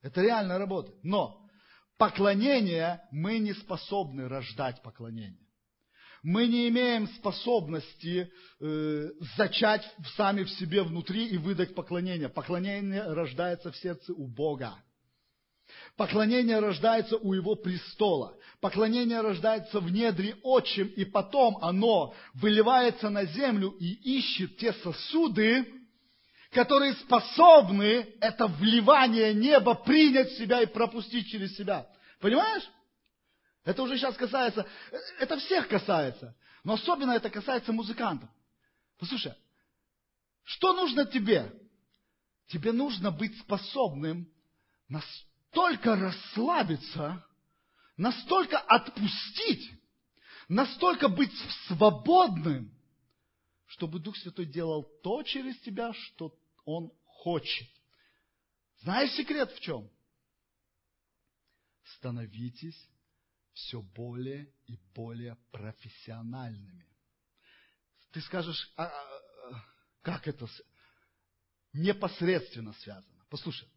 [0.01, 0.97] Это реально работает.
[1.03, 1.47] Но
[1.97, 5.47] поклонение, мы не способны рождать поклонение.
[6.23, 12.29] Мы не имеем способности э, зачать сами в себе внутри и выдать поклонение.
[12.29, 14.75] Поклонение рождается в сердце у Бога.
[15.95, 18.37] Поклонение рождается у Его престола.
[18.59, 25.65] Поклонение рождается в недре отчим, и потом оно выливается на землю и ищет те сосуды,
[26.51, 31.87] которые способны это вливание неба принять в себя и пропустить через себя.
[32.19, 32.63] Понимаешь?
[33.63, 34.65] Это уже сейчас касается,
[35.19, 38.29] это всех касается, но особенно это касается музыкантов.
[38.97, 39.33] Послушай,
[40.43, 41.51] что нужно тебе?
[42.47, 44.31] Тебе нужно быть способным
[45.51, 47.25] настолько расслабиться,
[47.95, 49.71] настолько отпустить,
[50.47, 51.31] настолько быть
[51.67, 52.73] свободным,
[53.65, 57.67] чтобы Дух Святой делал то через тебя, что Он хочет.
[58.79, 59.89] Знаешь секрет в чем?
[61.95, 62.89] Становитесь
[63.53, 66.87] все более и более профессиональными.
[68.11, 69.65] Ты скажешь, а, а,
[70.01, 70.47] как это
[71.73, 73.25] непосредственно связано?
[73.29, 73.67] Послушай,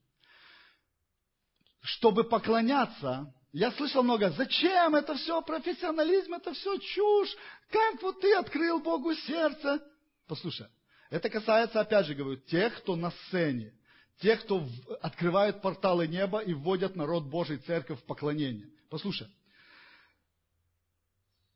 [1.81, 7.37] чтобы поклоняться, я слышал много, зачем это все, профессионализм, это все чушь,
[7.71, 9.81] как вот ты открыл Богу сердце?
[10.29, 10.69] Послушай,
[11.11, 13.73] это касается, опять же говорю, тех, кто на сцене,
[14.21, 14.67] тех, кто
[15.01, 18.69] открывают порталы неба и вводят народ Божий церковь в поклонение.
[18.89, 19.29] Послушай,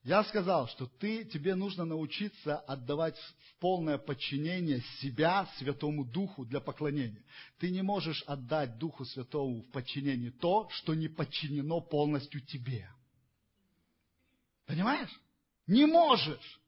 [0.05, 6.61] я сказал, что ты, тебе нужно научиться отдавать в полное подчинение себя Святому Духу для
[6.61, 7.25] поклонения.
[7.59, 12.87] Ты не можешь отдать Духу Святому в подчинение то, что не подчинено полностью тебе.
[14.67, 15.11] Понимаешь?
[15.67, 16.61] Не можешь.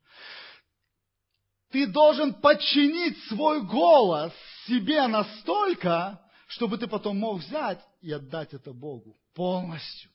[1.71, 4.33] Ты должен подчинить свой голос
[4.67, 10.11] себе настолько, чтобы ты потом мог взять и отдать это Богу полностью.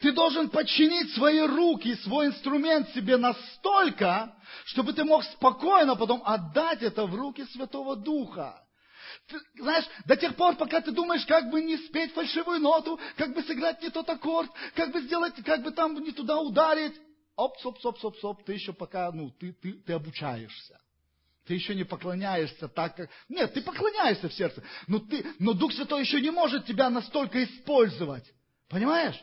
[0.00, 4.34] Ты должен подчинить свои руки, свой инструмент себе настолько,
[4.66, 8.62] чтобы ты мог спокойно потом отдать это в руки Святого Духа.
[9.28, 13.34] Ты, знаешь, до тех пор, пока ты думаешь, как бы не спеть фальшивую ноту, как
[13.34, 16.94] бы сыграть не тот аккорд, как бы сделать, как бы там не туда ударить.
[17.34, 20.80] Оп, соп, соп, соп, соп, ты еще пока, ну, ты, ты, ты обучаешься.
[21.46, 23.10] Ты еще не поклоняешься так, как...
[23.28, 27.42] Нет, ты поклоняешься в сердце, но, ты, но Дух Святой еще не может тебя настолько
[27.44, 28.24] использовать.
[28.68, 29.16] Понимаешь?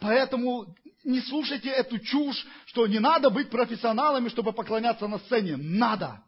[0.00, 0.74] Поэтому
[1.04, 5.56] не слушайте эту чушь, что не надо быть профессионалами, чтобы поклоняться на сцене.
[5.56, 6.22] Надо.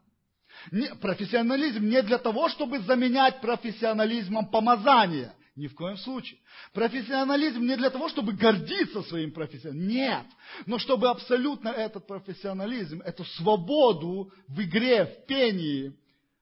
[0.70, 5.34] Не, профессионализм не для того, чтобы заменять профессионализмом помазание.
[5.56, 6.38] Ни в коем случае.
[6.72, 9.88] Профессионализм не для того, чтобы гордиться своим профессионализмом.
[9.88, 10.26] Нет.
[10.64, 15.94] Но чтобы абсолютно этот профессионализм, эту свободу в игре, в пении,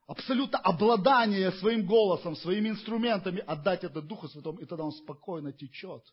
[0.06, 6.04] абсолютно обладание своим голосом, своими инструментами отдать это Духу Святому, и тогда он спокойно течет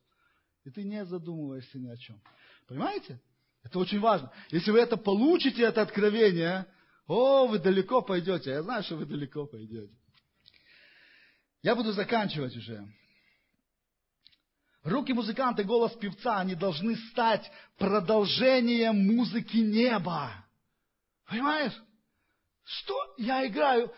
[0.68, 2.22] и ты не задумываешься ни о чем.
[2.68, 3.22] Понимаете?
[3.64, 4.34] Это очень важно.
[4.50, 6.68] Если вы это получите, это откровение,
[7.08, 8.50] о, вы далеко пойдете.
[8.50, 9.94] Я знаю, что вы далеко пойдете.
[11.64, 12.86] Я буду заканчивать уже.
[14.84, 20.46] Руки музыканта и голос певца, они должны стать продолжением музыки неба.
[21.30, 21.82] Понимаешь?
[22.66, 23.94] Что я играю?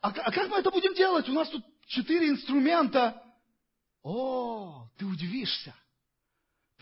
[0.00, 1.28] А, а как мы это будем делать?
[1.28, 3.22] У нас тут четыре инструмента.
[4.02, 5.74] О, ты удивишься.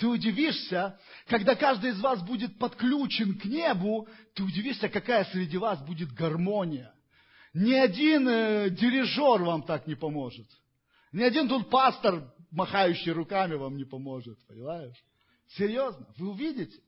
[0.01, 0.99] Ты удивишься,
[1.29, 6.95] когда каждый из вас будет подключен к небу, ты удивишься, какая среди вас будет гармония.
[7.53, 10.47] Ни один э, дирижер вам так не поможет.
[11.13, 14.39] Ни один тут пастор, махающий руками, вам не поможет.
[14.47, 14.97] Понимаешь?
[15.49, 16.81] Серьезно, вы увидите.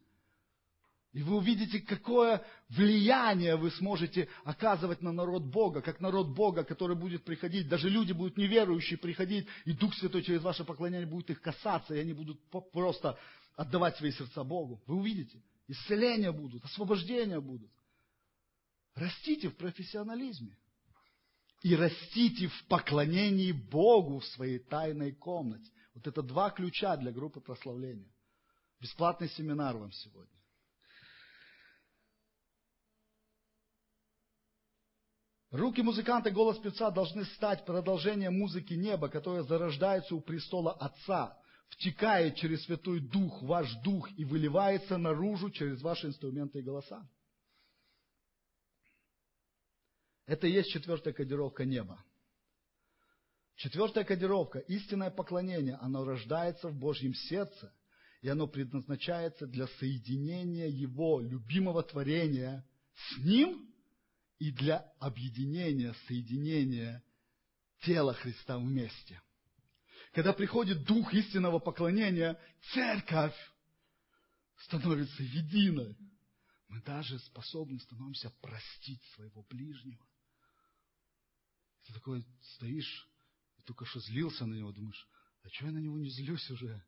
[1.13, 6.97] И вы увидите, какое влияние вы сможете оказывать на народ Бога, как народ Бога, который
[6.97, 7.69] будет приходить.
[7.69, 11.99] Даже люди будут неверующие приходить, и Дух Святой через ваше поклонение будет их касаться, и
[11.99, 12.41] они будут
[12.71, 13.19] просто
[13.57, 14.83] отдавать свои сердца Богу.
[14.87, 15.43] Вы увидите.
[15.69, 17.71] Исцеления будут, освобождения будут.
[18.95, 20.57] Растите в профессионализме.
[21.63, 25.71] И растите в поклонении Богу в своей тайной комнате.
[25.95, 28.11] Вот это два ключа для группы прославления.
[28.81, 30.41] Бесплатный семинар вам сегодня.
[35.53, 41.39] Руки музыканта и голос певца должны стать продолжением музыки неба, которая зарождается у престола Отца,
[41.69, 47.07] втекает через Святой Дух, ваш Дух, и выливается наружу через ваши инструменты и голоса.
[50.25, 52.03] Это и есть четвертая кодировка неба.
[53.57, 57.75] Четвертая кодировка, истинное поклонение, оно рождается в Божьем сердце,
[58.23, 63.72] и оно предназначается для соединения Его любимого творения с Ним
[64.43, 67.01] и для объединения, соединения
[67.82, 69.22] тела Христа вместе.
[70.12, 72.36] когда приходит дух истинного поклонения,
[72.74, 73.36] церковь
[74.57, 75.97] становится единой.
[76.66, 80.05] Мы даже способны становимся простить своего ближнего.
[81.86, 82.26] Ты такой
[82.57, 83.09] стоишь
[83.59, 85.09] и только что злился на него, думаешь,
[85.45, 86.84] а что я на него не злюсь уже?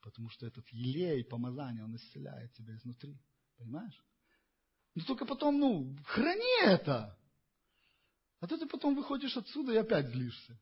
[0.00, 3.16] Потому что этот елей, помазание, он исцеляет тебя изнутри.
[3.58, 4.04] Понимаешь?
[4.96, 7.14] Но только потом, ну, храни это.
[8.40, 10.58] А то ты потом выходишь отсюда и опять злишься.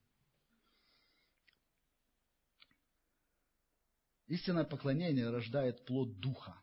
[4.27, 6.61] Истинное поклонение рождает плод духа.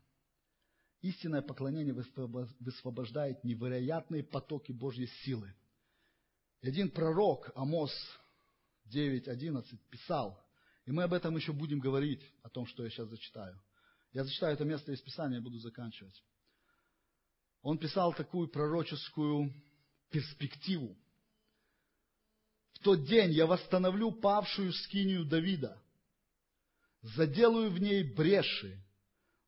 [1.02, 5.56] Истинное поклонение высвобождает невероятные потоки Божьей силы.
[6.62, 7.94] И один пророк, Амос
[8.94, 10.38] 9.11, писал,
[10.86, 13.58] и мы об этом еще будем говорить, о том, что я сейчас зачитаю.
[14.12, 16.22] Я зачитаю это место из Писания и буду заканчивать.
[17.62, 19.54] Он писал такую пророческую
[20.10, 20.98] перспективу.
[22.74, 25.80] В тот день я восстановлю павшую скинию Давида,
[27.02, 28.84] заделаю в ней бреши,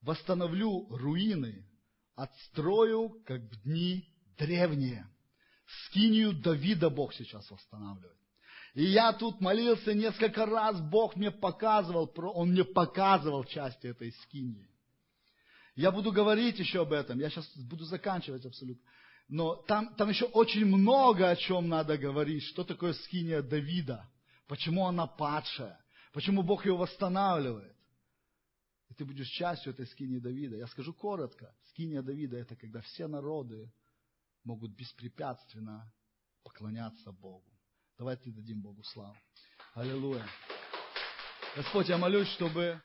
[0.02, 1.68] восстановлю руины,
[2.16, 4.08] отстрою, как в дни
[4.38, 5.10] древние.
[5.86, 8.18] Скинию Давида Бог сейчас восстанавливает.
[8.76, 14.73] И я тут молился несколько раз, Бог мне показывал, Он мне показывал части этой скинии.
[15.76, 18.84] Я буду говорить еще об этом, я сейчас буду заканчивать абсолютно.
[19.28, 22.44] Но там, там еще очень много о чем надо говорить.
[22.44, 24.08] Что такое скиния Давида?
[24.48, 25.80] Почему она падшая?
[26.12, 27.76] Почему Бог ее восстанавливает?
[28.90, 30.58] И ты будешь частью этой скинии Давида.
[30.58, 31.56] Я скажу коротко.
[31.70, 33.74] Скиния Давида– это когда все народы
[34.44, 35.92] могут беспрепятственно
[36.44, 37.50] поклоняться Богу.
[37.98, 39.18] Давайте дадим Богу славу.
[39.74, 40.28] Аллилуйя.
[41.56, 42.80] Господь, я молюсь, чтобы